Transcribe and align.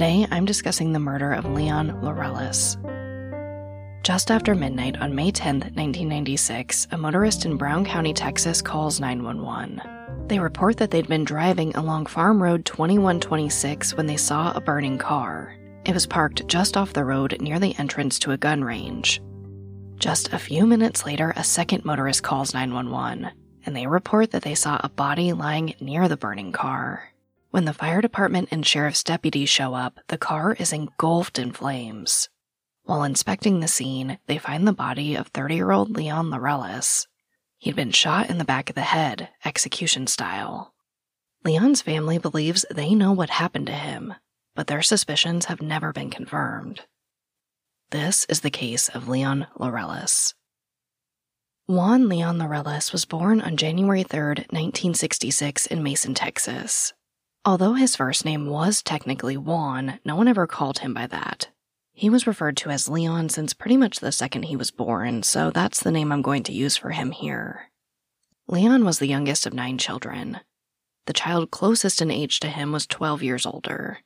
Today, 0.00 0.26
I'm 0.30 0.46
discussing 0.46 0.94
the 0.94 0.98
murder 0.98 1.34
of 1.34 1.44
Leon 1.44 1.90
Laureles. 2.00 2.78
Just 4.02 4.30
after 4.30 4.54
midnight 4.54 4.98
on 4.98 5.14
May 5.14 5.30
10, 5.30 5.56
1996, 5.56 6.88
a 6.90 6.96
motorist 6.96 7.44
in 7.44 7.58
Brown 7.58 7.84
County, 7.84 8.14
Texas 8.14 8.62
calls 8.62 8.98
911. 8.98 9.82
They 10.26 10.38
report 10.38 10.78
that 10.78 10.90
they'd 10.90 11.06
been 11.06 11.24
driving 11.24 11.76
along 11.76 12.06
Farm 12.06 12.42
Road 12.42 12.64
2126 12.64 13.94
when 13.94 14.06
they 14.06 14.16
saw 14.16 14.52
a 14.52 14.60
burning 14.62 14.96
car. 14.96 15.54
It 15.84 15.92
was 15.92 16.06
parked 16.06 16.48
just 16.48 16.78
off 16.78 16.94
the 16.94 17.04
road 17.04 17.36
near 17.38 17.58
the 17.58 17.78
entrance 17.78 18.18
to 18.20 18.32
a 18.32 18.38
gun 18.38 18.64
range. 18.64 19.20
Just 19.96 20.32
a 20.32 20.38
few 20.38 20.66
minutes 20.66 21.04
later, 21.04 21.34
a 21.36 21.44
second 21.44 21.84
motorist 21.84 22.22
calls 22.22 22.54
911, 22.54 23.32
and 23.66 23.76
they 23.76 23.86
report 23.86 24.30
that 24.30 24.44
they 24.44 24.54
saw 24.54 24.80
a 24.82 24.88
body 24.88 25.34
lying 25.34 25.74
near 25.78 26.08
the 26.08 26.16
burning 26.16 26.52
car. 26.52 27.10
When 27.50 27.64
the 27.64 27.74
fire 27.74 28.00
department 28.00 28.48
and 28.52 28.64
sheriff's 28.64 29.02
deputies 29.02 29.48
show 29.48 29.74
up, 29.74 29.98
the 30.06 30.18
car 30.18 30.54
is 30.54 30.72
engulfed 30.72 31.36
in 31.36 31.50
flames. 31.50 32.28
While 32.84 33.02
inspecting 33.02 33.58
the 33.58 33.66
scene, 33.66 34.18
they 34.26 34.38
find 34.38 34.66
the 34.68 34.72
body 34.72 35.16
of 35.16 35.28
30 35.28 35.56
year 35.56 35.72
old 35.72 35.90
Leon 35.90 36.30
Laureles. 36.30 37.08
He'd 37.58 37.74
been 37.74 37.90
shot 37.90 38.30
in 38.30 38.38
the 38.38 38.44
back 38.44 38.70
of 38.70 38.76
the 38.76 38.82
head, 38.82 39.30
execution 39.44 40.06
style. 40.06 40.74
Leon's 41.44 41.82
family 41.82 42.18
believes 42.18 42.64
they 42.70 42.94
know 42.94 43.12
what 43.12 43.30
happened 43.30 43.66
to 43.66 43.72
him, 43.72 44.14
but 44.54 44.68
their 44.68 44.82
suspicions 44.82 45.46
have 45.46 45.60
never 45.60 45.92
been 45.92 46.10
confirmed. 46.10 46.82
This 47.90 48.26
is 48.26 48.40
the 48.40 48.50
case 48.50 48.88
of 48.88 49.08
Leon 49.08 49.48
Laureles. 49.58 50.34
Juan 51.66 52.08
Leon 52.08 52.38
Laureles 52.38 52.92
was 52.92 53.04
born 53.04 53.40
on 53.40 53.56
January 53.56 54.04
3, 54.04 54.20
1966, 54.20 55.66
in 55.66 55.82
Mason, 55.82 56.14
Texas. 56.14 56.92
Although 57.42 57.72
his 57.72 57.96
first 57.96 58.26
name 58.26 58.46
was 58.48 58.82
technically 58.82 59.34
Juan, 59.34 59.98
no 60.04 60.14
one 60.14 60.28
ever 60.28 60.46
called 60.46 60.80
him 60.80 60.92
by 60.92 61.06
that. 61.06 61.48
He 61.94 62.10
was 62.10 62.26
referred 62.26 62.56
to 62.58 62.70
as 62.70 62.88
Leon 62.88 63.30
since 63.30 63.54
pretty 63.54 63.78
much 63.78 64.00
the 64.00 64.12
second 64.12 64.44
he 64.44 64.56
was 64.56 64.70
born, 64.70 65.22
so 65.22 65.50
that's 65.50 65.80
the 65.80 65.90
name 65.90 66.12
I'm 66.12 66.20
going 66.20 66.42
to 66.44 66.52
use 66.52 66.76
for 66.76 66.90
him 66.90 67.12
here. 67.12 67.70
Leon 68.46 68.84
was 68.84 68.98
the 68.98 69.08
youngest 69.08 69.46
of 69.46 69.54
nine 69.54 69.78
children. 69.78 70.40
The 71.06 71.14
child 71.14 71.50
closest 71.50 72.02
in 72.02 72.10
age 72.10 72.40
to 72.40 72.48
him 72.48 72.72
was 72.72 72.86
12 72.86 73.22
years 73.22 73.46
older. 73.46 74.00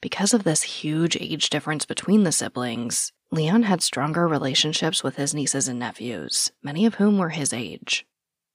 Because 0.00 0.32
of 0.32 0.44
this 0.44 0.62
huge 0.62 1.16
age 1.20 1.50
difference 1.50 1.84
between 1.84 2.22
the 2.22 2.32
siblings, 2.32 3.12
Leon 3.30 3.64
had 3.64 3.82
stronger 3.82 4.26
relationships 4.26 5.04
with 5.04 5.16
his 5.16 5.34
nieces 5.34 5.68
and 5.68 5.78
nephews, 5.78 6.52
many 6.62 6.86
of 6.86 6.94
whom 6.94 7.18
were 7.18 7.30
his 7.30 7.52
age. 7.52 8.06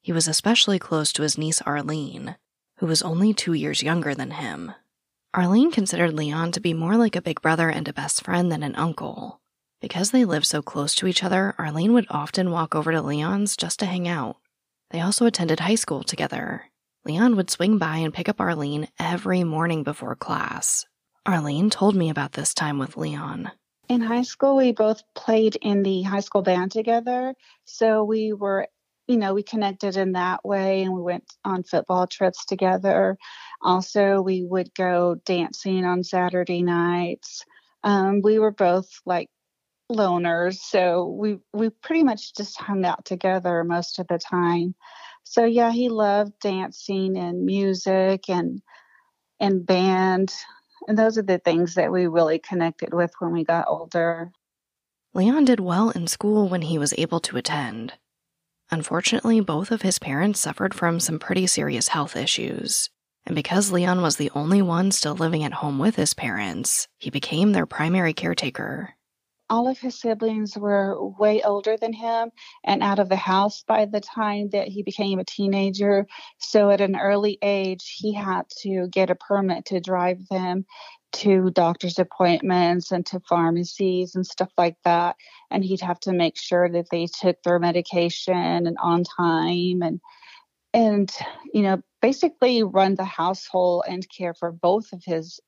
He 0.02 0.12
was 0.12 0.28
especially 0.28 0.80
close 0.80 1.14
to 1.14 1.22
his 1.22 1.38
niece 1.38 1.62
Arlene, 1.62 2.36
who 2.78 2.86
was 2.86 3.02
only 3.02 3.33
two 3.33 3.53
years 3.53 3.83
younger 3.83 4.16
than 4.16 4.31
him. 4.31 4.72
Arlene 5.33 5.72
considered 5.72 6.14
Leon 6.14 6.52
to 6.53 6.59
be 6.59 6.73
more 6.73 6.97
like 6.97 7.16
a 7.16 7.22
big 7.22 7.42
brother 7.42 7.69
and 7.69 7.88
a 7.88 7.94
best 7.94 8.23
friend 8.23 8.52
than 8.52 8.64
an 8.64 8.75
uncle. 8.75 9.39
Because 9.81 10.12
they 10.12 10.25
lived 10.25 10.46
so 10.46 10.62
close 10.62 10.96
to 10.96 11.07
each 11.07 11.24
other, 11.24 11.53
Arlene 11.59 11.94
would 11.94 12.07
often 12.09 12.50
walk 12.50 12.74
over 12.74 12.91
to 12.91 13.02
Leon's 13.02 13.56
just 13.56 13.79
to 13.79 13.85
hang 13.85 14.07
out. 14.07 14.38
They 14.90 15.02
also 15.02 15.25
attended 15.25 15.59
high 15.59 15.75
school 15.75 16.03
together. 16.03 16.66
Leon 17.06 17.35
would 17.35 17.50
swing 17.50 17.78
by 17.78 17.97
and 17.97 18.13
pick 18.13 18.28
up 18.28 18.41
Arlene 18.41 18.88
every 19.00 19.44
morning 19.44 19.84
before 19.84 20.16
class. 20.16 20.85
Arlene 21.25 21.69
told 21.69 21.96
me 21.96 22.09
about 22.09 22.34
this 22.34 22.53
time 22.53 22.79
with 22.79 22.97
Leon. 22.97 23.52
In 23.90 24.02
high 24.02 24.23
school, 24.23 24.57
we 24.57 24.72
both 24.72 25.03
played 25.13 25.56
in 25.62 25.84
the 25.84 26.02
high 26.02 26.19
school 26.19 26.41
band 26.41 26.72
together. 26.72 27.35
So 27.66 28.03
we 28.03 28.34
were 28.34 28.68
you 29.07 29.18
know, 29.18 29.34
we 29.34 29.44
connected 29.44 29.95
in 29.95 30.13
that 30.13 30.44
way 30.44 30.84
and 30.84 30.94
we 30.94 31.01
went 31.01 31.23
on 31.45 31.63
football 31.63 32.07
trips 32.07 32.45
together. 32.45 33.18
Also, 33.62 34.22
we 34.22 34.44
would 34.44 34.73
go 34.73 35.16
dancing 35.25 35.85
on 35.85 36.03
Saturday 36.03 36.62
nights. 36.62 37.44
Um, 37.84 38.22
we 38.22 38.38
were 38.38 38.51
both 38.51 38.90
like 39.06 39.29
loners, 39.90 40.56
so 40.56 41.06
we 41.06 41.38
we 41.53 41.69
pretty 41.69 42.03
much 42.03 42.35
just 42.35 42.59
hung 42.59 42.84
out 42.85 43.06
together 43.06 43.63
most 43.63 44.00
of 44.00 44.07
the 44.07 44.17
time. 44.17 44.75
So 45.23 45.46
yeah, 45.46 45.72
he 45.72 45.90
loved 45.90 46.34
dancing 46.41 47.17
and 47.17 47.46
music 47.46 48.29
and 48.29 48.62
and 49.40 49.66
band. 49.66 50.34
And 50.88 50.97
those 50.97 51.17
are 51.17 51.23
the 51.23 51.40
things 51.40 51.75
that 51.75 51.91
we 51.91 52.07
really 52.07 52.40
connected 52.40 52.94
with 52.94 53.12
when 53.19 53.31
we 53.31 53.44
got 53.44 53.66
older. 53.67 54.31
Leon 55.13 55.46
did 55.46 55.59
well 55.59 55.90
in 55.90 56.07
school 56.07 56.47
when 56.47 56.62
he 56.63 56.78
was 56.78 56.94
able 56.97 57.19
to 57.22 57.38
attend. 57.38 57.94
Unfortunately, 58.69 59.39
both 59.39 59.72
of 59.72 59.81
his 59.81 59.97
parents 60.00 60.39
suffered 60.39 60.73
from 60.73 61.00
some 61.00 61.19
pretty 61.19 61.47
serious 61.47 61.89
health 61.89 62.16
issues. 62.16 62.89
And 63.25 63.35
because 63.35 63.72
Leon 63.72 64.01
was 64.01 64.17
the 64.17 64.31
only 64.35 64.61
one 64.61 64.91
still 64.91 65.16
living 65.16 65.44
at 65.44 65.53
home 65.53 65.79
with 65.79 65.95
his 65.95 66.13
parents, 66.13 66.88
he 66.97 67.09
became 67.09 67.51
their 67.51 67.66
primary 67.66 68.13
caretaker. 68.13 68.94
All 69.50 69.69
of 69.69 69.79
his 69.79 70.00
siblings 70.00 70.57
were 70.57 70.97
way 71.17 71.41
older 71.41 71.78
than 71.78 71.94
him 71.94 72.31
and 72.66 72.83
out 72.83 73.00
of 73.00 73.07
the 73.07 73.16
house 73.16 73.63
by 73.66 73.85
the 73.85 74.01
time 74.01 74.50
that 74.50 74.67
he 74.67 74.84
became 74.84 75.19
a 75.19 75.25
teenager. 75.25 76.05
So, 76.38 76.69
at 76.69 76.81
an 76.81 76.97
early 76.97 77.38
age, 77.41 77.95
he 77.97 78.13
had 78.13 78.44
to 78.63 78.88
get 78.91 79.09
a 79.09 79.16
permit 79.16 79.66
to 79.67 79.79
drive 79.79 80.19
them 80.29 80.66
to 81.17 81.50
doctor's 81.51 82.00
appointments 82.00 82.91
and 82.91 83.05
to 83.07 83.19
pharmacies 83.22 84.16
and 84.16 84.25
stuff 84.25 84.51
like 84.57 84.78
that. 84.83 85.16
And 85.50 85.63
he'd 85.63 85.81
have 85.81 86.00
to 86.01 86.13
make 86.13 86.38
sure 86.38 86.69
that 86.69 86.88
they 86.91 87.07
took 87.07 87.41
their 87.44 87.59
medication 87.59 88.35
and 88.67 88.78
on 88.81 89.03
time 89.03 89.81
and 89.81 90.00
and 90.73 91.11
you 91.53 91.63
know 91.63 91.81
basically 92.01 92.61
run 92.61 92.95
the 92.95 93.05
household 93.05 93.85
and 93.88 94.05
care 94.09 94.33
for 94.33 94.51
both 94.51 94.94
of 94.94 95.01
his 95.05 95.39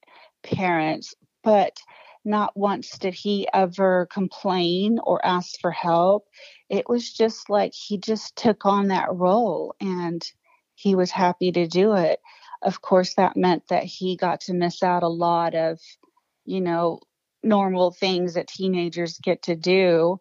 parents. 0.44 1.14
But 1.44 1.78
not 2.26 2.56
once 2.56 2.98
did 2.98 3.14
he 3.14 3.48
ever 3.54 4.08
complain 4.12 5.00
or 5.04 5.26
ask 5.26 5.60
for 5.62 5.72
help. 5.72 6.26
It 6.70 6.90
was 6.90 7.14
just 7.14 7.50
like 7.50 7.74
he 7.74 7.98
just 7.98 8.36
took 8.36 8.66
on 8.66 8.90
that 8.90 9.08
role 9.12 9.74
and 9.80 10.22
he 10.76 10.96
was 10.96 11.12
happy 11.12 11.52
to 11.52 11.68
do 11.68 11.94
it 11.94 12.20
of 12.62 12.82
course, 12.82 13.14
that 13.16 13.38
meant 13.38 13.68
that 13.70 13.84
he 13.84 14.16
got 14.16 14.42
to 14.42 14.54
miss 14.54 14.84
out 14.84 15.04
a 15.04 15.08
lot 15.08 15.56
of, 15.56 15.80
you 16.46 16.62
know, 16.62 17.00
normal 17.42 17.92
things 17.92 18.34
that 18.34 18.48
teenagers 18.48 19.18
get 19.20 19.44
to 19.44 19.56
do. 19.56 20.20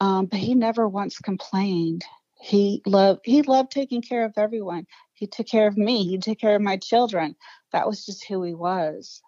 Um, 0.00 0.26
but 0.26 0.40
he 0.40 0.54
never 0.54 0.88
once 0.88 1.18
complained. 1.18 2.04
He 2.40 2.82
loved 2.84 3.20
he 3.24 3.42
loved 3.42 3.70
taking 3.70 4.02
care 4.02 4.24
of 4.24 4.34
everyone. 4.36 4.86
He 5.14 5.26
took 5.26 5.46
care 5.46 5.66
of 5.66 5.78
me. 5.78 6.04
He 6.04 6.18
took 6.18 6.38
care 6.38 6.56
of 6.56 6.60
my 6.60 6.76
children. 6.76 7.36
That 7.72 7.86
was 7.86 8.04
just 8.04 8.26
who 8.26 8.42
he 8.42 8.52
was. 8.52 9.22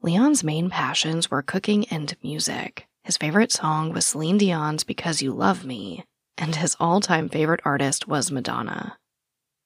Leon's 0.00 0.44
main 0.44 0.70
passions 0.70 1.30
were 1.30 1.42
cooking 1.42 1.86
and 1.88 2.16
music. 2.22 2.86
His 3.02 3.16
favorite 3.16 3.52
song 3.52 3.92
was 3.92 4.06
Celine 4.06 4.38
Dion's 4.38 4.84
Because 4.84 5.22
You 5.22 5.32
Love 5.32 5.64
Me, 5.64 6.04
and 6.38 6.54
his 6.54 6.76
all 6.80 7.00
time 7.00 7.28
favorite 7.28 7.60
artist 7.64 8.08
was 8.08 8.30
Madonna. 8.30 8.98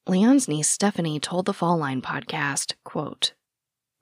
Leon's 0.07 0.49
niece 0.49 0.69
Stephanie 0.69 1.21
told 1.21 1.47
the 1.47 1.53
Fall 1.53 1.77
Line 1.77 2.01
podcast, 2.01 2.75
quote, 2.85 3.35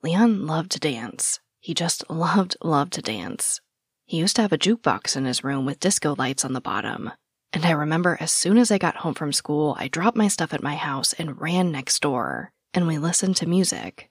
Leon 0.01 0.47
loved 0.47 0.71
to 0.71 0.79
dance. 0.79 1.39
He 1.59 1.73
just 1.73 2.09
loved, 2.09 2.55
loved 2.63 2.93
to 2.93 3.01
dance. 3.01 3.59
He 4.05 4.17
used 4.17 4.37
to 4.37 4.41
have 4.41 4.53
a 4.53 4.57
jukebox 4.57 5.17
in 5.17 5.25
his 5.25 5.43
room 5.43 5.65
with 5.65 5.79
disco 5.79 6.15
lights 6.17 6.45
on 6.45 6.53
the 6.53 6.61
bottom. 6.61 7.11
And 7.51 7.65
I 7.65 7.71
remember 7.71 8.17
as 8.19 8.31
soon 8.31 8.57
as 8.57 8.71
I 8.71 8.77
got 8.77 8.97
home 8.97 9.13
from 9.13 9.33
school, 9.33 9.75
I 9.77 9.87
dropped 9.87 10.15
my 10.15 10.29
stuff 10.29 10.53
at 10.53 10.63
my 10.63 10.75
house 10.75 11.13
and 11.13 11.39
ran 11.39 11.71
next 11.71 12.01
door, 12.01 12.51
and 12.73 12.87
we 12.87 12.97
listened 12.97 13.35
to 13.37 13.49
music. 13.49 14.09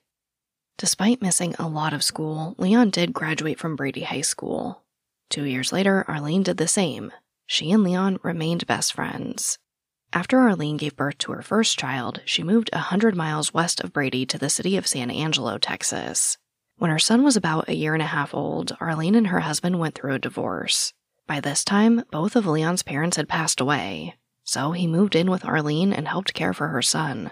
Despite 0.77 1.21
missing 1.21 1.55
a 1.57 1.67
lot 1.67 1.93
of 1.93 2.03
school, 2.03 2.55
Leon 2.57 2.91
did 2.91 3.13
graduate 3.13 3.59
from 3.59 3.75
Brady 3.75 4.03
High 4.03 4.21
School. 4.21 4.83
Two 5.29 5.43
years 5.43 5.73
later, 5.73 6.05
Arlene 6.07 6.43
did 6.43 6.57
the 6.57 6.67
same. 6.67 7.11
She 7.47 7.71
and 7.71 7.83
Leon 7.83 8.19
remained 8.21 8.67
best 8.67 8.93
friends. 8.93 9.57
After 10.11 10.39
Arlene 10.39 10.77
gave 10.77 10.95
birth 10.95 11.19
to 11.19 11.33
her 11.33 11.43
first 11.43 11.77
child, 11.77 12.21
she 12.25 12.41
moved 12.41 12.69
a 12.73 12.77
100 12.77 13.15
miles 13.15 13.53
west 13.53 13.79
of 13.81 13.93
Brady 13.93 14.25
to 14.25 14.39
the 14.39 14.49
city 14.49 14.75
of 14.75 14.87
San 14.87 15.11
Angelo, 15.11 15.59
Texas. 15.59 16.37
When 16.77 16.89
her 16.89 16.97
son 16.97 17.23
was 17.23 17.35
about 17.35 17.69
a 17.69 17.75
year 17.75 17.93
and 17.93 18.01
a 18.01 18.07
half 18.07 18.33
old, 18.33 18.75
Arlene 18.79 19.13
and 19.13 19.27
her 19.27 19.41
husband 19.41 19.77
went 19.77 19.93
through 19.93 20.15
a 20.15 20.19
divorce. 20.19 20.93
By 21.27 21.39
this 21.39 21.63
time, 21.63 22.03
both 22.09 22.35
of 22.35 22.47
Leon's 22.47 22.81
parents 22.81 23.17
had 23.17 23.29
passed 23.29 23.61
away, 23.61 24.15
so 24.43 24.71
he 24.71 24.87
moved 24.87 25.15
in 25.15 25.29
with 25.29 25.45
Arlene 25.45 25.93
and 25.93 26.07
helped 26.07 26.33
care 26.33 26.53
for 26.53 26.69
her 26.69 26.81
son. 26.81 27.29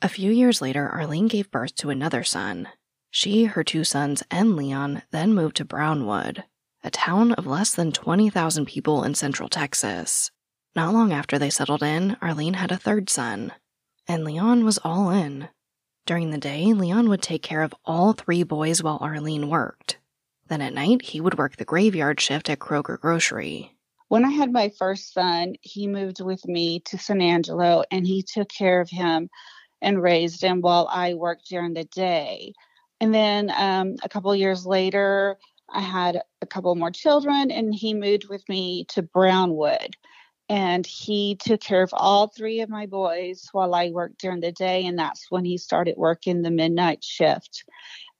A 0.00 0.08
few 0.08 0.30
years 0.30 0.62
later, 0.62 0.88
Arlene 0.88 1.26
gave 1.26 1.50
birth 1.50 1.74
to 1.76 1.90
another 1.90 2.22
son. 2.22 2.68
She, 3.10 3.46
her 3.46 3.64
two 3.64 3.82
sons, 3.82 4.22
and 4.30 4.54
Leon 4.54 5.02
then 5.10 5.34
moved 5.34 5.56
to 5.56 5.64
Brownwood, 5.64 6.44
a 6.84 6.90
town 6.90 7.32
of 7.32 7.48
less 7.48 7.74
than 7.74 7.90
20,000 7.90 8.66
people 8.66 9.02
in 9.02 9.14
central 9.14 9.48
Texas. 9.48 10.30
Not 10.76 10.92
long 10.92 11.10
after 11.10 11.38
they 11.38 11.48
settled 11.48 11.82
in, 11.82 12.18
Arlene 12.20 12.52
had 12.52 12.70
a 12.70 12.76
third 12.76 13.08
son, 13.08 13.54
and 14.06 14.24
Leon 14.24 14.62
was 14.62 14.78
all 14.84 15.08
in. 15.08 15.48
During 16.04 16.30
the 16.30 16.38
day, 16.38 16.74
Leon 16.74 17.08
would 17.08 17.22
take 17.22 17.42
care 17.42 17.62
of 17.62 17.74
all 17.86 18.12
three 18.12 18.42
boys 18.42 18.82
while 18.82 18.98
Arlene 19.00 19.48
worked. 19.48 19.96
Then 20.48 20.60
at 20.60 20.74
night, 20.74 21.00
he 21.00 21.18
would 21.18 21.38
work 21.38 21.56
the 21.56 21.64
graveyard 21.64 22.20
shift 22.20 22.50
at 22.50 22.58
Kroger 22.58 23.00
Grocery. 23.00 23.74
When 24.08 24.26
I 24.26 24.28
had 24.28 24.52
my 24.52 24.70
first 24.78 25.14
son, 25.14 25.54
he 25.62 25.86
moved 25.86 26.20
with 26.20 26.46
me 26.46 26.80
to 26.80 26.98
San 26.98 27.22
Angelo 27.22 27.82
and 27.90 28.06
he 28.06 28.22
took 28.22 28.50
care 28.50 28.82
of 28.82 28.90
him 28.90 29.30
and 29.80 30.02
raised 30.02 30.42
him 30.42 30.60
while 30.60 30.88
I 30.90 31.14
worked 31.14 31.48
during 31.48 31.72
the 31.72 31.84
day. 31.84 32.52
And 33.00 33.14
then 33.14 33.50
um, 33.56 33.94
a 34.02 34.10
couple 34.10 34.36
years 34.36 34.66
later, 34.66 35.38
I 35.70 35.80
had 35.80 36.20
a 36.42 36.46
couple 36.46 36.74
more 36.74 36.90
children 36.90 37.50
and 37.50 37.74
he 37.74 37.94
moved 37.94 38.28
with 38.28 38.46
me 38.50 38.84
to 38.90 39.00
Brownwood. 39.00 39.96
And 40.48 40.86
he 40.86 41.36
took 41.36 41.60
care 41.60 41.82
of 41.82 41.90
all 41.92 42.28
three 42.28 42.60
of 42.60 42.68
my 42.68 42.86
boys 42.86 43.48
while 43.52 43.74
I 43.74 43.90
worked 43.90 44.20
during 44.20 44.40
the 44.40 44.52
day. 44.52 44.86
And 44.86 44.98
that's 44.98 45.26
when 45.30 45.44
he 45.44 45.58
started 45.58 45.96
working 45.96 46.42
the 46.42 46.50
midnight 46.50 47.02
shift. 47.02 47.64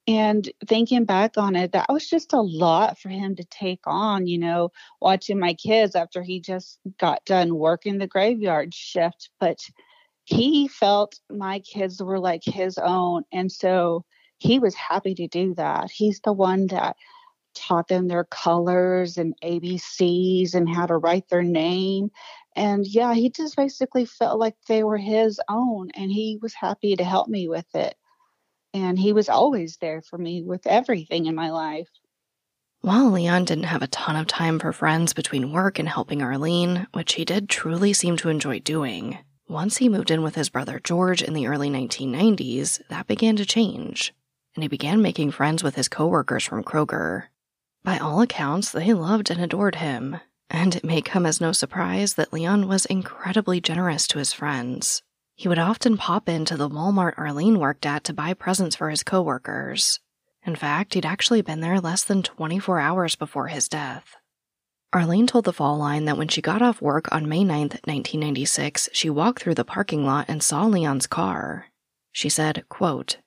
And 0.08 0.48
thinking 0.66 1.04
back 1.04 1.36
on 1.36 1.56
it, 1.56 1.72
that 1.72 1.86
was 1.88 2.08
just 2.08 2.32
a 2.32 2.40
lot 2.40 2.98
for 2.98 3.08
him 3.08 3.34
to 3.36 3.44
take 3.44 3.80
on, 3.86 4.26
you 4.28 4.38
know, 4.38 4.70
watching 5.00 5.38
my 5.38 5.54
kids 5.54 5.96
after 5.96 6.22
he 6.22 6.40
just 6.40 6.78
got 6.98 7.24
done 7.24 7.56
working 7.56 7.98
the 7.98 8.06
graveyard 8.06 8.72
shift. 8.72 9.30
But 9.40 9.58
he 10.24 10.68
felt 10.68 11.18
my 11.30 11.60
kids 11.60 12.00
were 12.02 12.20
like 12.20 12.42
his 12.44 12.78
own. 12.78 13.24
And 13.32 13.50
so 13.50 14.04
he 14.38 14.58
was 14.58 14.74
happy 14.74 15.14
to 15.14 15.26
do 15.28 15.54
that. 15.54 15.90
He's 15.90 16.20
the 16.20 16.32
one 16.32 16.66
that 16.68 16.96
taught 17.56 17.88
them 17.88 18.06
their 18.06 18.24
colors 18.24 19.16
and 19.16 19.34
ABCs 19.42 20.54
and 20.54 20.68
how 20.68 20.86
to 20.86 20.96
write 20.96 21.28
their 21.28 21.42
name. 21.42 22.10
And 22.54 22.86
yeah, 22.86 23.14
he 23.14 23.30
just 23.30 23.56
basically 23.56 24.04
felt 24.04 24.38
like 24.38 24.54
they 24.68 24.84
were 24.84 24.96
his 24.96 25.40
own 25.48 25.90
and 25.94 26.10
he 26.10 26.38
was 26.40 26.54
happy 26.54 26.96
to 26.96 27.04
help 27.04 27.28
me 27.28 27.48
with 27.48 27.74
it. 27.74 27.96
And 28.72 28.98
he 28.98 29.12
was 29.12 29.28
always 29.28 29.76
there 29.78 30.02
for 30.02 30.18
me 30.18 30.42
with 30.42 30.66
everything 30.66 31.26
in 31.26 31.34
my 31.34 31.50
life. 31.50 31.88
While 32.82 33.10
Leon 33.10 33.46
didn't 33.46 33.64
have 33.64 33.82
a 33.82 33.88
ton 33.88 34.16
of 34.16 34.26
time 34.26 34.58
for 34.58 34.72
friends 34.72 35.12
between 35.12 35.52
work 35.52 35.78
and 35.78 35.88
helping 35.88 36.22
Arlene, 36.22 36.86
which 36.92 37.14
he 37.14 37.24
did 37.24 37.48
truly 37.48 37.92
seem 37.92 38.16
to 38.18 38.28
enjoy 38.28 38.60
doing, 38.60 39.18
once 39.48 39.78
he 39.78 39.88
moved 39.88 40.10
in 40.10 40.22
with 40.22 40.34
his 40.34 40.50
brother 40.50 40.80
George 40.82 41.22
in 41.22 41.32
the 41.32 41.46
early 41.46 41.70
1990s, 41.70 42.80
that 42.88 43.06
began 43.06 43.36
to 43.36 43.46
change, 43.46 44.14
and 44.54 44.62
he 44.62 44.68
began 44.68 45.02
making 45.02 45.30
friends 45.30 45.62
with 45.62 45.74
his 45.74 45.88
coworkers 45.88 46.44
from 46.44 46.62
Kroger. 46.62 47.24
By 47.86 47.98
all 47.98 48.20
accounts, 48.20 48.72
they 48.72 48.92
loved 48.92 49.30
and 49.30 49.40
adored 49.40 49.76
him, 49.76 50.18
and 50.50 50.74
it 50.74 50.82
may 50.82 51.00
come 51.00 51.24
as 51.24 51.40
no 51.40 51.52
surprise 51.52 52.14
that 52.14 52.32
Leon 52.32 52.66
was 52.66 52.84
incredibly 52.84 53.60
generous 53.60 54.08
to 54.08 54.18
his 54.18 54.32
friends. 54.32 55.04
He 55.36 55.46
would 55.46 55.60
often 55.60 55.96
pop 55.96 56.28
into 56.28 56.56
the 56.56 56.68
Walmart 56.68 57.16
Arlene 57.16 57.60
worked 57.60 57.86
at 57.86 58.02
to 58.02 58.12
buy 58.12 58.34
presents 58.34 58.74
for 58.74 58.90
his 58.90 59.04
coworkers. 59.04 60.00
In 60.44 60.56
fact, 60.56 60.94
he'd 60.94 61.06
actually 61.06 61.42
been 61.42 61.60
there 61.60 61.80
less 61.80 62.02
than 62.02 62.24
24 62.24 62.80
hours 62.80 63.14
before 63.14 63.46
his 63.46 63.68
death. 63.68 64.16
Arlene 64.92 65.28
told 65.28 65.44
the 65.44 65.52
Fall 65.52 65.78
Line 65.78 66.06
that 66.06 66.18
when 66.18 66.26
she 66.26 66.42
got 66.42 66.62
off 66.62 66.82
work 66.82 67.06
on 67.14 67.28
May 67.28 67.44
9, 67.44 67.60
1996, 67.60 68.88
she 68.92 69.08
walked 69.08 69.42
through 69.42 69.54
the 69.54 69.64
parking 69.64 70.04
lot 70.04 70.24
and 70.26 70.42
saw 70.42 70.64
Leon's 70.66 71.06
car. 71.06 71.66
She 72.10 72.30
said, 72.30 72.64
quote, 72.68 73.18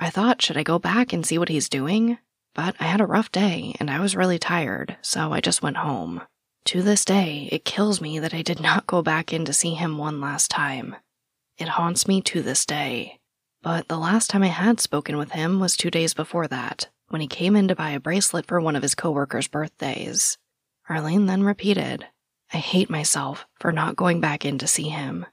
I 0.00 0.10
thought, 0.10 0.42
should 0.42 0.56
I 0.56 0.64
go 0.64 0.80
back 0.80 1.12
and 1.12 1.24
see 1.24 1.38
what 1.38 1.48
he's 1.48 1.68
doing? 1.68 2.18
But 2.54 2.74
I 2.80 2.84
had 2.84 3.00
a 3.00 3.06
rough 3.06 3.30
day 3.30 3.74
and 3.78 3.90
I 3.90 4.00
was 4.00 4.16
really 4.16 4.38
tired, 4.38 4.96
so 5.02 5.32
I 5.32 5.40
just 5.40 5.62
went 5.62 5.78
home. 5.78 6.22
To 6.66 6.82
this 6.82 7.04
day, 7.04 7.48
it 7.50 7.64
kills 7.64 8.00
me 8.00 8.18
that 8.18 8.34
I 8.34 8.42
did 8.42 8.60
not 8.62 8.86
go 8.86 9.02
back 9.02 9.32
in 9.32 9.44
to 9.44 9.52
see 9.52 9.74
him 9.74 9.98
one 9.98 10.20
last 10.20 10.50
time. 10.50 10.96
It 11.58 11.68
haunts 11.68 12.08
me 12.08 12.20
to 12.22 12.42
this 12.42 12.64
day. 12.64 13.18
But 13.62 13.88
the 13.88 13.98
last 13.98 14.30
time 14.30 14.42
I 14.42 14.48
had 14.48 14.80
spoken 14.80 15.18
with 15.18 15.32
him 15.32 15.60
was 15.60 15.76
two 15.76 15.90
days 15.90 16.14
before 16.14 16.48
that, 16.48 16.88
when 17.08 17.20
he 17.20 17.26
came 17.26 17.54
in 17.54 17.68
to 17.68 17.76
buy 17.76 17.90
a 17.90 18.00
bracelet 18.00 18.46
for 18.46 18.60
one 18.60 18.74
of 18.74 18.82
his 18.82 18.94
coworkers' 18.94 19.48
birthdays. 19.48 20.38
Arlene 20.88 21.26
then 21.26 21.42
repeated, 21.42 22.06
I 22.52 22.56
hate 22.56 22.88
myself 22.88 23.46
for 23.58 23.70
not 23.70 23.96
going 23.96 24.20
back 24.20 24.44
in 24.46 24.58
to 24.58 24.66
see 24.66 24.88
him. 24.88 25.26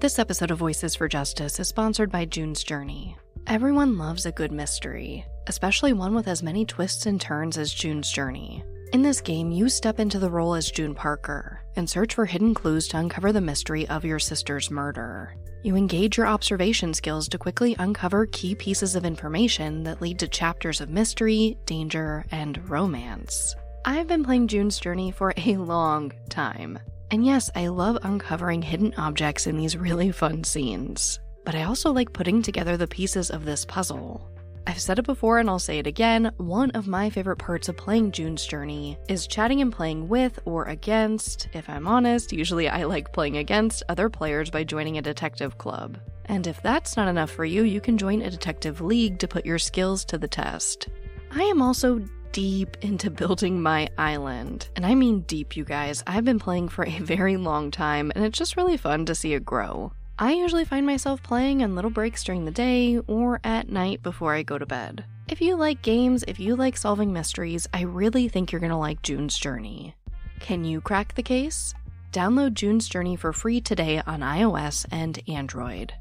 This 0.00 0.18
episode 0.18 0.50
of 0.50 0.58
Voices 0.58 0.94
for 0.94 1.08
Justice 1.08 1.58
is 1.58 1.68
sponsored 1.68 2.10
by 2.12 2.24
June's 2.24 2.62
Journey. 2.62 3.16
Everyone 3.46 3.98
loves 3.98 4.24
a 4.24 4.32
good 4.32 4.52
mystery, 4.52 5.26
especially 5.48 5.92
one 5.92 6.14
with 6.14 6.28
as 6.28 6.42
many 6.42 6.64
twists 6.64 7.04
and 7.04 7.20
turns 7.20 7.58
as 7.58 7.74
June's 7.74 8.10
Journey. 8.10 8.64
In 8.94 9.02
this 9.02 9.20
game, 9.20 9.50
you 9.50 9.68
step 9.68 10.00
into 10.00 10.18
the 10.18 10.30
role 10.30 10.54
as 10.54 10.70
June 10.70 10.94
Parker 10.94 11.60
and 11.76 11.88
search 11.88 12.14
for 12.14 12.24
hidden 12.24 12.54
clues 12.54 12.88
to 12.88 12.96
uncover 12.96 13.32
the 13.32 13.42
mystery 13.42 13.86
of 13.88 14.02
your 14.02 14.18
sister's 14.18 14.70
murder. 14.70 15.36
You 15.62 15.76
engage 15.76 16.16
your 16.16 16.26
observation 16.26 16.94
skills 16.94 17.28
to 17.28 17.38
quickly 17.38 17.76
uncover 17.78 18.24
key 18.24 18.54
pieces 18.54 18.96
of 18.96 19.04
information 19.04 19.82
that 19.84 20.00
lead 20.00 20.18
to 20.20 20.28
chapters 20.28 20.80
of 20.80 20.88
mystery, 20.88 21.58
danger, 21.66 22.24
and 22.30 22.66
romance. 22.70 23.54
I've 23.84 24.06
been 24.06 24.24
playing 24.24 24.48
June's 24.48 24.78
Journey 24.78 25.10
for 25.10 25.34
a 25.36 25.56
long 25.58 26.12
time. 26.30 26.78
And 27.10 27.26
yes, 27.26 27.50
I 27.54 27.66
love 27.66 27.98
uncovering 28.02 28.62
hidden 28.62 28.94
objects 28.96 29.46
in 29.46 29.58
these 29.58 29.76
really 29.76 30.12
fun 30.12 30.44
scenes. 30.44 31.20
But 31.44 31.54
I 31.54 31.64
also 31.64 31.92
like 31.92 32.12
putting 32.12 32.42
together 32.42 32.76
the 32.76 32.86
pieces 32.86 33.30
of 33.30 33.44
this 33.44 33.64
puzzle. 33.64 34.30
I've 34.66 34.80
said 34.80 34.98
it 34.98 35.04
before 35.04 35.38
and 35.38 35.50
I'll 35.50 35.58
say 35.58 35.78
it 35.78 35.86
again. 35.86 36.32
One 36.38 36.70
of 36.70 36.88
my 36.88 37.10
favorite 37.10 37.36
parts 37.36 37.68
of 37.68 37.76
playing 37.76 38.12
June's 38.12 38.46
Journey 38.46 38.98
is 39.08 39.26
chatting 39.26 39.60
and 39.60 39.70
playing 39.72 40.08
with 40.08 40.38
or 40.46 40.64
against. 40.64 41.48
If 41.52 41.68
I'm 41.68 41.86
honest, 41.86 42.32
usually 42.32 42.68
I 42.68 42.84
like 42.84 43.12
playing 43.12 43.36
against 43.36 43.82
other 43.88 44.08
players 44.08 44.50
by 44.50 44.64
joining 44.64 44.96
a 44.96 45.02
detective 45.02 45.58
club. 45.58 45.98
And 46.26 46.46
if 46.46 46.62
that's 46.62 46.96
not 46.96 47.08
enough 47.08 47.30
for 47.30 47.44
you, 47.44 47.64
you 47.64 47.80
can 47.80 47.98
join 47.98 48.22
a 48.22 48.30
detective 48.30 48.80
league 48.80 49.18
to 49.18 49.28
put 49.28 49.44
your 49.44 49.58
skills 49.58 50.04
to 50.06 50.16
the 50.16 50.28
test. 50.28 50.88
I 51.30 51.42
am 51.42 51.60
also 51.60 52.02
deep 52.32 52.78
into 52.80 53.10
building 53.22 53.60
my 53.60 53.88
island. 53.98 54.68
And 54.76 54.86
I 54.86 54.94
mean 54.94 55.20
deep, 55.20 55.56
you 55.56 55.64
guys. 55.64 56.02
I've 56.06 56.24
been 56.24 56.38
playing 56.38 56.70
for 56.70 56.86
a 56.86 56.98
very 57.00 57.36
long 57.36 57.70
time, 57.70 58.12
and 58.14 58.24
it's 58.24 58.38
just 58.38 58.56
really 58.56 58.78
fun 58.78 59.04
to 59.06 59.14
see 59.14 59.34
it 59.34 59.44
grow. 59.44 59.92
I 60.16 60.32
usually 60.34 60.64
find 60.64 60.86
myself 60.86 61.24
playing 61.24 61.64
on 61.64 61.74
little 61.74 61.90
breaks 61.90 62.22
during 62.22 62.44
the 62.44 62.52
day 62.52 63.00
or 63.08 63.40
at 63.42 63.68
night 63.68 64.00
before 64.00 64.32
I 64.32 64.44
go 64.44 64.58
to 64.58 64.66
bed. 64.66 65.04
If 65.28 65.40
you 65.40 65.56
like 65.56 65.82
games, 65.82 66.24
if 66.28 66.38
you 66.38 66.54
like 66.54 66.76
solving 66.76 67.12
mysteries, 67.12 67.66
I 67.74 67.82
really 67.82 68.28
think 68.28 68.52
you're 68.52 68.60
gonna 68.60 68.78
like 68.78 69.02
June's 69.02 69.36
Journey. 69.36 69.96
Can 70.38 70.62
you 70.62 70.80
crack 70.80 71.14
the 71.14 71.22
case? 71.24 71.74
Download 72.12 72.54
June's 72.54 72.88
Journey 72.88 73.16
for 73.16 73.32
free 73.32 73.60
today 73.60 74.02
on 74.06 74.20
iOS 74.20 74.86
and 74.92 75.20
Android. 75.26 75.92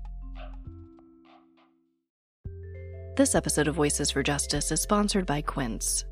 This 3.15 3.33
episode 3.33 3.67
of 3.67 3.73
Voices 3.73 4.11
for 4.11 4.21
Justice 4.21 4.71
is 4.71 4.81
sponsored 4.81 5.25
by 5.25 5.41
Quince. 5.41 6.05